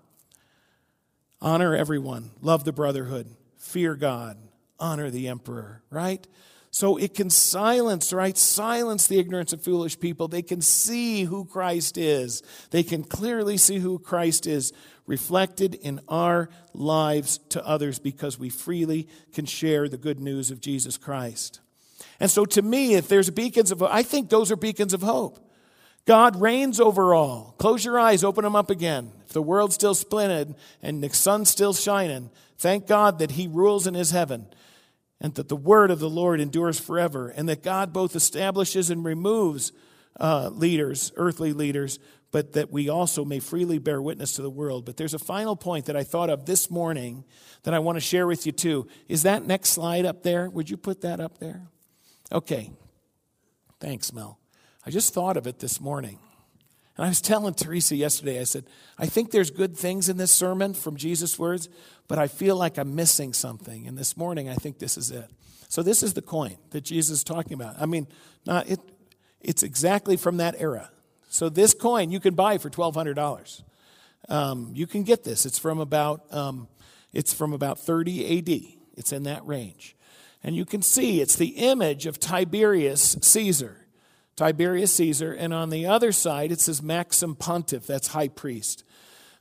Honor 1.42 1.74
everyone, 1.74 2.32
love 2.42 2.66
the 2.66 2.74
brotherhood, 2.74 3.28
fear 3.58 3.96
God, 3.96 4.38
honor 4.78 5.10
the 5.10 5.30
emperor, 5.30 5.82
right? 5.90 6.28
So 6.72 6.98
it 6.98 7.16
can 7.16 7.30
silence, 7.30 8.14
right? 8.14 8.38
Silence 8.38 9.08
the 9.08 9.18
ignorance 9.18 9.54
of 9.54 9.64
foolish 9.64 10.00
people. 10.00 10.28
They 10.28 10.44
can 10.44 10.62
see 10.62 11.24
who 11.24 11.46
Christ 11.46 11.98
is. 11.98 12.44
They 12.70 12.84
can 12.84 13.04
clearly 13.04 13.58
see 13.58 13.80
who 13.80 13.98
Christ 13.98 14.46
is 14.46 14.72
reflected 15.08 15.74
in 15.74 16.00
our 16.08 16.50
lives 16.74 17.40
to 17.50 17.66
others 17.66 17.98
because 17.98 18.38
we 18.38 18.50
freely 18.50 19.08
can 19.34 19.46
share 19.46 19.90
the 19.90 19.98
good 19.98 20.20
news 20.20 20.52
of 20.52 20.62
Jesus 20.62 20.98
Christ. 20.98 21.60
And 22.20 22.30
so 22.30 22.46
to 22.46 22.62
me, 22.62 22.94
if 22.94 23.08
there's 23.08 23.32
beacons 23.32 23.72
of 23.72 23.82
I 23.82 24.04
think 24.04 24.30
those 24.30 24.52
are 24.52 24.56
beacons 24.56 24.94
of 24.94 25.02
hope. 25.02 25.40
God 26.06 26.40
reigns 26.40 26.80
over 26.80 27.14
all. 27.14 27.56
Close 27.58 27.84
your 27.84 28.00
eyes, 28.00 28.24
open 28.24 28.44
them 28.44 28.56
up 28.56 28.70
again. 28.70 29.12
If 29.26 29.34
the 29.34 29.42
world's 29.42 29.76
still 29.76 29.96
splinted 29.96 30.56
and 30.82 31.04
the 31.04 31.10
sun's 31.10 31.50
still 31.50 31.74
shining, 31.74 32.30
thank 32.58 32.88
God 32.88 33.20
that 33.20 33.32
He 33.32 33.48
rules 33.48 33.86
in 33.86 33.94
His 33.96 34.12
heaven 34.12 34.48
and 35.22 35.36
that 35.36 35.50
the 35.50 35.56
word 35.56 35.92
of 35.92 36.00
the 36.00 36.10
Lord 36.10 36.40
endures 36.40 36.80
forever, 36.80 37.30
and 37.30 37.50
that 37.50 37.64
God 37.64 37.92
both 37.94 38.16
establishes 38.16 38.90
and 38.90 39.04
removes 39.04 39.72
uh, 40.20 40.50
leaders, 40.50 41.12
earthly 41.16 41.54
leaders, 41.54 42.00
but 42.32 42.54
that 42.54 42.72
we 42.72 42.90
also 42.90 43.26
may 43.26 43.40
freely 43.40 43.80
bear 43.80 44.02
witness 44.02 44.34
to 44.34 44.42
the 44.42 44.50
world. 44.50 44.86
But 44.86 44.98
there's 44.98 45.14
a 45.14 45.20
final 45.20 45.56
point 45.56 45.86
that 45.86 45.96
I 45.96 46.04
thought 46.04 46.30
of 46.30 46.46
this 46.46 46.70
morning 46.70 47.26
that 47.64 47.74
I 47.74 47.80
want 47.80 47.96
to 47.96 48.02
share 48.02 48.28
with 48.28 48.46
you 48.46 48.52
too. 48.52 48.88
Is 49.08 49.24
that 49.24 49.46
next 49.46 49.70
slide 49.70 50.06
up 50.06 50.24
there? 50.24 50.50
Would 50.50 50.70
you 50.70 50.78
put 50.78 51.02
that 51.02 51.20
up 51.20 51.40
there? 51.40 51.68
Okay. 52.32 52.72
Thanks, 53.80 54.14
Mel. 54.14 54.40
I 54.86 54.92
just 54.92 55.14
thought 55.14 55.38
of 55.38 55.48
it 55.48 55.60
this 55.60 55.82
morning. 55.82 56.20
And 57.00 57.06
I 57.06 57.08
was 57.08 57.22
telling 57.22 57.54
Teresa 57.54 57.96
yesterday, 57.96 58.42
I 58.42 58.44
said, 58.44 58.66
I 58.98 59.06
think 59.06 59.32
there's 59.32 59.52
good 59.52 59.78
things 59.78 60.10
in 60.10 60.18
this 60.18 60.34
sermon 60.34 60.74
from 60.74 60.98
Jesus' 60.98 61.40
words, 61.40 61.70
but 62.10 62.20
I 62.20 62.28
feel 62.28 62.58
like 62.58 62.78
I'm 62.78 62.94
missing 62.94 63.32
something. 63.32 63.88
And 63.88 63.98
this 63.98 64.18
morning, 64.18 64.50
I 64.50 64.56
think 64.56 64.80
this 64.80 64.98
is 64.98 65.10
it. 65.10 65.32
So 65.70 65.82
this 65.82 66.04
is 66.04 66.14
the 66.14 66.22
coin 66.22 66.58
that 66.72 66.82
Jesus 66.82 67.20
is 67.20 67.24
talking 67.24 67.54
about. 67.54 67.78
I 67.80 67.86
mean, 67.86 68.06
not 68.46 68.68
it, 68.68 68.82
it's 69.40 69.64
exactly 69.64 70.18
from 70.18 70.36
that 70.38 70.56
era. 70.60 70.92
So 71.30 71.48
this 71.48 71.74
coin 71.74 72.12
you 72.12 72.20
can 72.20 72.36
buy 72.36 72.58
for 72.58 72.70
$1,200. 72.70 73.64
Um, 74.28 74.72
you 74.74 74.86
can 74.86 75.04
get 75.04 75.24
this. 75.24 75.46
It's 75.46 75.58
from 75.58 75.80
about 75.80 76.26
um, 76.34 76.68
it's 77.14 77.34
from 77.34 77.54
about 77.54 77.80
30 77.80 78.40
AD. 78.40 78.62
It's 78.98 79.14
in 79.14 79.24
that 79.24 79.48
range, 79.48 79.96
and 80.44 80.54
you 80.54 80.66
can 80.66 80.82
see 80.82 81.22
it's 81.22 81.38
the 81.38 81.52
image 81.52 82.08
of 82.08 82.20
Tiberius 82.20 83.16
Caesar. 83.22 83.79
Tiberius 84.40 84.94
Caesar, 84.94 85.34
and 85.34 85.54
on 85.54 85.70
the 85.70 85.86
other 85.86 86.14
side 86.14 86.50
it 86.50 86.62
says 86.62 86.82
Maxim 86.82 87.36
Pontiff, 87.36 87.86
that's 87.86 88.08
high 88.08 88.30
priest. 88.30 88.86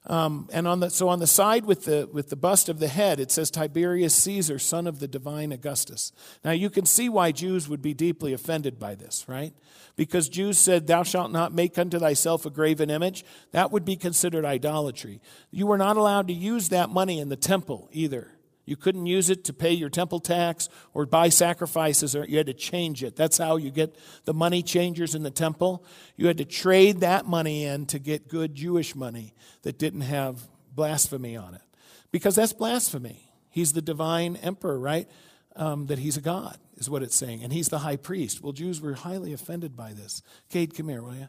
Um, 0.07 0.49
and 0.53 0.67
on 0.67 0.81
the, 0.81 0.91
so 0.91 1.09
on 1.09 1.21
the 1.21 1.27
side 1.29 1.67
with 1.67 1.85
the, 1.85 2.09
with 2.13 2.31
the 2.31 2.37
bust 2.37 2.69
of 2.69 2.81
the 2.81 2.89
head, 2.89 3.21
it 3.21 3.31
says 3.31 3.49
Tiberius 3.49 4.17
Caesar, 4.17 4.59
son 4.59 4.89
of 4.89 4.99
the 4.99 5.07
divine 5.07 5.53
Augustus. 5.53 6.11
Now 6.45 6.51
you 6.51 6.69
can 6.69 6.85
see 6.85 7.09
why 7.09 7.31
Jews 7.31 7.69
would 7.69 7.81
be 7.81 7.95
deeply 7.95 8.33
offended 8.33 8.81
by 8.81 8.97
this, 8.97 9.25
right? 9.29 9.55
Because 9.95 10.29
Jews 10.29 10.59
said, 10.59 10.89
Thou 10.89 11.05
shalt 11.05 11.31
not 11.31 11.55
make 11.55 11.79
unto 11.79 12.01
thyself 12.01 12.45
a 12.45 12.51
graven 12.51 12.91
image. 12.91 13.25
That 13.53 13.71
would 13.71 13.85
be 13.85 13.95
considered 13.95 14.45
idolatry. 14.45 15.21
You 15.53 15.69
were 15.69 15.79
not 15.79 15.97
allowed 15.97 16.27
to 16.27 16.35
use 16.35 16.71
that 16.71 16.91
money 16.91 17.21
in 17.21 17.29
the 17.29 17.37
temple 17.37 17.89
either. 17.93 18.33
You 18.69 18.77
couldn't 18.77 19.07
use 19.07 19.31
it 19.31 19.45
to 19.45 19.55
pay 19.55 19.73
your 19.73 19.89
temple 19.89 20.21
tax 20.21 20.69
or 20.93 21.07
buy 21.07 21.31
sacrifices, 21.31 22.15
or 22.15 22.27
you 22.27 22.37
had 22.37 22.49
to 22.49 22.55
change 22.55 23.03
it. 23.03 23.17
That's 23.17 23.39
how 23.39 23.57
you 23.57 23.71
get 23.71 23.97
the 24.27 24.35
money 24.35 24.63
changers 24.63 25.15
in 25.15 25.23
the 25.23 25.31
temple. 25.31 25.87
You 26.17 26.27
had 26.27 26.37
to 26.37 26.45
trade 26.45 27.01
that 27.01 27.25
money 27.25 27.65
in 27.65 27.87
to 27.87 27.99
get 27.99 28.29
good 28.29 28.55
Jewish 28.55 28.95
money 28.95 29.33
that 29.63 29.79
didn't 29.79 30.03
have 30.03 30.43
blasphemy 30.75 31.35
on 31.35 31.55
it. 31.55 31.63
Because 32.11 32.35
that's 32.35 32.53
blasphemy. 32.53 33.33
He's 33.49 33.73
the 33.73 33.81
divine 33.81 34.37
emperor, 34.37 34.79
right? 34.79 35.09
Um, 35.57 35.87
that 35.87 35.99
he's 35.99 36.19
a 36.19 36.21
god, 36.21 36.59
is 36.77 36.91
what 36.91 37.03
it's 37.03 37.17
saying. 37.17 37.43
And 37.43 37.53
he's 37.53 37.71
the 37.71 37.79
high 37.79 37.97
priest. 37.97 38.43
Well, 38.43 38.53
Jews 38.53 38.83
were 38.83 38.93
highly 38.95 39.33
offended 39.33 39.77
by 39.77 39.95
this. 39.95 40.21
Cade, 40.51 40.77
come 40.77 40.91
here, 40.91 41.03
will 41.03 41.15
you? 41.15 41.29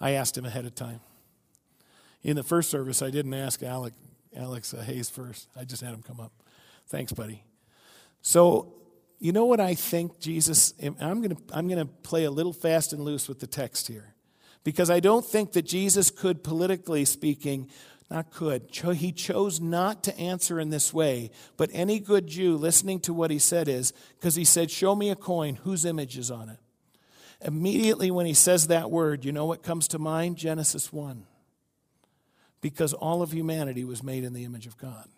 I 0.00 0.10
asked 0.10 0.36
him 0.36 0.44
ahead 0.44 0.64
of 0.64 0.74
time. 0.74 1.00
In 2.24 2.34
the 2.34 2.42
first 2.42 2.68
service, 2.68 3.00
I 3.00 3.10
didn't 3.10 3.34
ask 3.34 3.62
Alec, 3.62 3.94
Alex 4.36 4.74
uh, 4.74 4.82
Hayes 4.82 5.08
first. 5.08 5.46
I 5.56 5.64
just 5.64 5.80
had 5.80 5.94
him 5.94 6.02
come 6.02 6.18
up. 6.18 6.32
Thanks, 6.88 7.12
buddy. 7.12 7.44
So, 8.22 8.74
you 9.18 9.32
know 9.32 9.46
what 9.46 9.60
I 9.60 9.74
think 9.74 10.18
Jesus, 10.20 10.74
I'm 10.82 11.22
going 11.22 11.36
to 11.36 11.42
I'm 11.52 11.66
going 11.66 11.78
to 11.78 11.86
play 11.86 12.24
a 12.24 12.30
little 12.30 12.52
fast 12.52 12.92
and 12.92 13.02
loose 13.02 13.28
with 13.28 13.40
the 13.40 13.46
text 13.46 13.88
here. 13.88 14.14
Because 14.64 14.88
I 14.90 15.00
don't 15.00 15.24
think 15.24 15.52
that 15.52 15.66
Jesus 15.66 16.10
could, 16.10 16.42
politically 16.42 17.04
speaking, 17.04 17.68
not 18.10 18.30
could, 18.30 18.70
he 18.70 19.12
chose 19.12 19.60
not 19.60 20.04
to 20.04 20.18
answer 20.18 20.60
in 20.60 20.70
this 20.70 20.92
way. 20.92 21.30
But 21.56 21.70
any 21.72 22.00
good 22.00 22.26
Jew 22.26 22.56
listening 22.56 23.00
to 23.00 23.14
what 23.14 23.30
he 23.30 23.38
said 23.38 23.68
is, 23.68 23.92
because 24.18 24.34
he 24.34 24.44
said, 24.44 24.70
Show 24.70 24.94
me 24.94 25.10
a 25.10 25.16
coin, 25.16 25.56
whose 25.56 25.84
image 25.84 26.16
is 26.16 26.30
on 26.30 26.48
it? 26.48 26.58
Immediately 27.40 28.10
when 28.10 28.26
he 28.26 28.34
says 28.34 28.68
that 28.68 28.90
word, 28.90 29.24
you 29.24 29.32
know 29.32 29.46
what 29.46 29.62
comes 29.62 29.88
to 29.88 29.98
mind? 29.98 30.36
Genesis 30.36 30.92
1. 30.92 31.26
Because 32.60 32.94
all 32.94 33.20
of 33.20 33.32
humanity 33.32 33.84
was 33.84 34.02
made 34.02 34.24
in 34.24 34.32
the 34.32 34.44
image 34.44 34.66
of 34.66 34.78
God. 34.78 35.08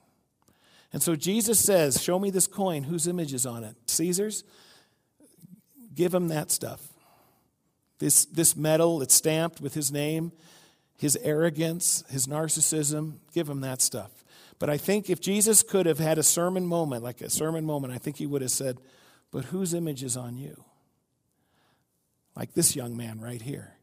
And 0.92 1.02
so 1.02 1.16
Jesus 1.16 1.58
says, 1.58 2.02
Show 2.02 2.18
me 2.18 2.30
this 2.30 2.46
coin. 2.46 2.84
Whose 2.84 3.06
image 3.06 3.34
is 3.34 3.46
on 3.46 3.64
it? 3.64 3.76
Caesar's? 3.86 4.44
Give 5.94 6.12
him 6.14 6.28
that 6.28 6.50
stuff. 6.50 6.80
This, 7.98 8.26
this 8.26 8.56
metal 8.56 8.98
that's 8.98 9.14
stamped 9.14 9.60
with 9.60 9.74
his 9.74 9.90
name, 9.90 10.32
his 10.98 11.16
arrogance, 11.22 12.04
his 12.10 12.26
narcissism, 12.26 13.14
give 13.32 13.48
him 13.48 13.62
that 13.62 13.80
stuff. 13.80 14.24
But 14.58 14.70
I 14.70 14.76
think 14.76 15.10
if 15.10 15.20
Jesus 15.20 15.62
could 15.62 15.86
have 15.86 15.98
had 15.98 16.18
a 16.18 16.22
sermon 16.22 16.66
moment, 16.66 17.02
like 17.02 17.20
a 17.20 17.30
sermon 17.30 17.64
moment, 17.64 17.92
I 17.92 17.98
think 17.98 18.16
he 18.16 18.26
would 18.26 18.42
have 18.42 18.50
said, 18.50 18.78
But 19.30 19.46
whose 19.46 19.74
image 19.74 20.02
is 20.02 20.16
on 20.16 20.36
you? 20.36 20.64
Like 22.34 22.52
this 22.52 22.76
young 22.76 22.96
man 22.96 23.20
right 23.20 23.40
here, 23.40 23.74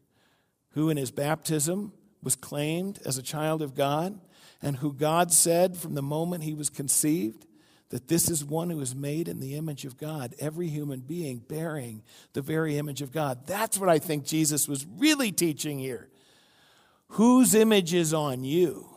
who 0.70 0.90
in 0.90 0.96
his 0.96 1.10
baptism 1.10 1.92
was 2.24 2.34
claimed 2.34 2.98
as 3.04 3.18
a 3.18 3.22
child 3.22 3.62
of 3.62 3.74
God 3.74 4.18
and 4.62 4.76
who 4.78 4.92
God 4.92 5.30
said 5.30 5.76
from 5.76 5.94
the 5.94 6.02
moment 6.02 6.42
he 6.42 6.54
was 6.54 6.70
conceived 6.70 7.46
that 7.90 8.08
this 8.08 8.28
is 8.28 8.44
one 8.44 8.70
who 8.70 8.80
is 8.80 8.94
made 8.94 9.28
in 9.28 9.38
the 9.38 9.54
image 9.54 9.84
of 9.84 9.98
God, 9.98 10.34
every 10.40 10.68
human 10.68 11.00
being 11.00 11.38
bearing 11.38 12.02
the 12.32 12.42
very 12.42 12.78
image 12.78 13.02
of 13.02 13.12
God. 13.12 13.46
That's 13.46 13.78
what 13.78 13.88
I 13.88 13.98
think 13.98 14.24
Jesus 14.24 14.66
was 14.66 14.86
really 14.96 15.30
teaching 15.30 15.78
here. 15.78 16.08
Whose 17.08 17.54
image 17.54 17.94
is 17.94 18.12
on 18.12 18.42
you? 18.42 18.88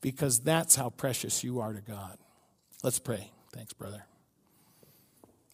Because 0.00 0.40
that's 0.40 0.76
how 0.76 0.90
precious 0.90 1.44
you 1.44 1.60
are 1.60 1.74
to 1.74 1.82
God. 1.82 2.16
Let's 2.82 2.98
pray. 2.98 3.30
Thanks, 3.52 3.74
brother. 3.74 4.06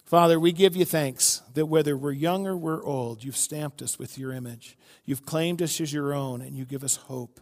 Father, 0.07 0.39
we 0.39 0.53
give 0.53 0.73
you 0.73 0.85
thanks 0.85 1.41
that 1.53 1.65
whether 1.65 1.97
we're 1.97 2.13
young 2.13 2.47
or 2.47 2.55
we're 2.55 2.81
old, 2.81 3.25
you've 3.25 3.35
stamped 3.35 3.81
us 3.81 3.99
with 3.99 4.17
your 4.17 4.31
image. 4.31 4.77
You've 5.03 5.25
claimed 5.25 5.61
us 5.61 5.81
as 5.81 5.91
your 5.91 6.13
own, 6.13 6.41
and 6.41 6.55
you 6.55 6.63
give 6.63 6.85
us 6.85 6.95
hope. 6.95 7.41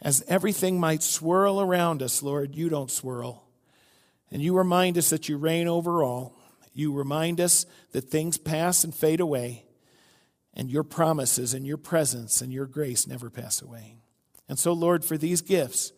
As 0.00 0.22
everything 0.28 0.78
might 0.78 1.02
swirl 1.02 1.60
around 1.60 2.00
us, 2.00 2.22
Lord, 2.22 2.54
you 2.54 2.68
don't 2.68 2.88
swirl. 2.88 3.48
And 4.30 4.40
you 4.40 4.56
remind 4.56 4.96
us 4.96 5.10
that 5.10 5.28
you 5.28 5.38
reign 5.38 5.66
over 5.66 6.04
all. 6.04 6.36
You 6.72 6.92
remind 6.92 7.40
us 7.40 7.66
that 7.90 8.08
things 8.08 8.38
pass 8.38 8.84
and 8.84 8.94
fade 8.94 9.18
away, 9.18 9.64
and 10.54 10.70
your 10.70 10.84
promises 10.84 11.52
and 11.52 11.66
your 11.66 11.78
presence 11.78 12.40
and 12.40 12.52
your 12.52 12.66
grace 12.66 13.08
never 13.08 13.28
pass 13.28 13.60
away. 13.60 13.96
And 14.48 14.56
so, 14.56 14.72
Lord, 14.72 15.04
for 15.04 15.18
these 15.18 15.42
gifts 15.42 15.92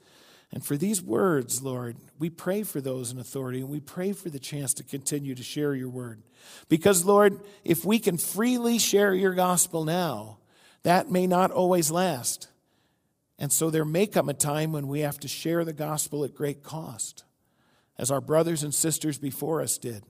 and 0.53 0.65
for 0.65 0.77
these 0.77 1.01
words, 1.01 1.63
Lord, 1.63 1.97
we 2.19 2.29
pray 2.29 2.65
for 2.65 2.81
those 2.81 3.13
in 3.13 3.19
authority 3.19 3.61
and 3.61 3.69
we 3.69 3.81
pray 3.81 4.13
for 4.13 4.31
the 4.31 4.41
chance 4.41 4.75
to 4.75 4.83
continue 4.83 5.35
to 5.35 5.43
share 5.43 5.75
your 5.75 5.89
word. 5.89 6.23
Because, 6.69 7.05
Lord, 7.05 7.41
if 7.63 7.85
we 7.85 7.99
can 8.01 8.17
freely 8.19 8.79
share 8.79 9.15
your 9.15 9.35
gospel 9.35 9.85
now, 9.85 10.39
that 10.83 11.11
may 11.11 11.27
not 11.27 11.53
always 11.53 11.91
last. 11.91 12.49
And 13.39 13.53
so 13.53 13.71
there 13.71 13.85
may 13.85 14.07
come 14.07 14.29
a 14.29 14.35
time 14.35 14.73
when 14.73 14.89
we 14.89 15.01
have 15.01 15.21
to 15.21 15.29
share 15.29 15.65
the 15.65 15.73
gospel 15.73 16.25
at 16.25 16.35
great 16.35 16.63
cost, 16.63 17.25
as 17.97 18.11
our 18.11 18.21
brothers 18.21 18.63
and 18.63 18.75
sisters 18.75 19.19
before 19.19 19.63
us 19.63 19.79
did, 19.79 20.05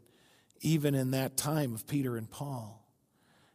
even 0.60 0.94
in 0.94 1.10
that 1.10 1.36
time 1.36 1.74
of 1.74 1.86
Peter 1.86 2.16
and 2.16 2.30
Paul. 2.30 2.86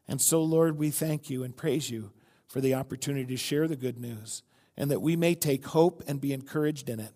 And 0.07 0.21
so, 0.21 0.43
Lord, 0.43 0.77
we 0.77 0.91
thank 0.91 1.29
you 1.29 1.43
and 1.43 1.57
praise 1.57 1.89
you 1.89 2.11
for 2.47 2.61
the 2.61 2.75
opportunity 2.75 3.25
to 3.25 3.37
share 3.37 3.67
the 3.67 3.75
good 3.75 3.99
news, 3.99 4.43
and 4.77 4.91
that 4.91 5.01
we 5.01 5.15
may 5.15 5.35
take 5.35 5.65
hope 5.67 6.03
and 6.07 6.21
be 6.21 6.33
encouraged 6.33 6.89
in 6.89 6.99
it. 6.99 7.13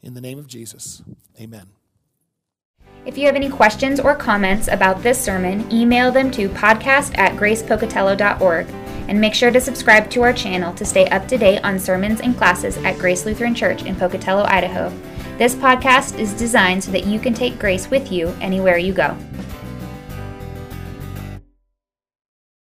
In 0.00 0.14
the 0.14 0.20
name 0.20 0.38
of 0.38 0.46
Jesus, 0.46 1.02
amen. 1.40 1.68
If 3.04 3.18
you 3.18 3.26
have 3.26 3.34
any 3.34 3.48
questions 3.48 3.98
or 3.98 4.14
comments 4.14 4.68
about 4.68 5.02
this 5.02 5.22
sermon, 5.22 5.70
email 5.72 6.12
them 6.12 6.30
to 6.32 6.48
podcast 6.50 7.18
at 7.18 7.36
gracepocatello.org 7.36 8.66
and 9.08 9.20
make 9.20 9.34
sure 9.34 9.50
to 9.50 9.60
subscribe 9.60 10.08
to 10.10 10.22
our 10.22 10.32
channel 10.32 10.72
to 10.74 10.84
stay 10.84 11.06
up 11.06 11.26
to 11.28 11.36
date 11.36 11.60
on 11.64 11.80
sermons 11.80 12.20
and 12.20 12.36
classes 12.36 12.76
at 12.78 12.98
Grace 12.98 13.26
Lutheran 13.26 13.54
Church 13.54 13.82
in 13.84 13.96
Pocatello, 13.96 14.44
Idaho. 14.44 14.90
This 15.36 15.56
podcast 15.56 16.18
is 16.18 16.32
designed 16.34 16.84
so 16.84 16.92
that 16.92 17.04
you 17.04 17.18
can 17.18 17.34
take 17.34 17.58
grace 17.58 17.90
with 17.90 18.12
you 18.12 18.28
anywhere 18.40 18.78
you 18.78 18.92
go. 18.92 19.16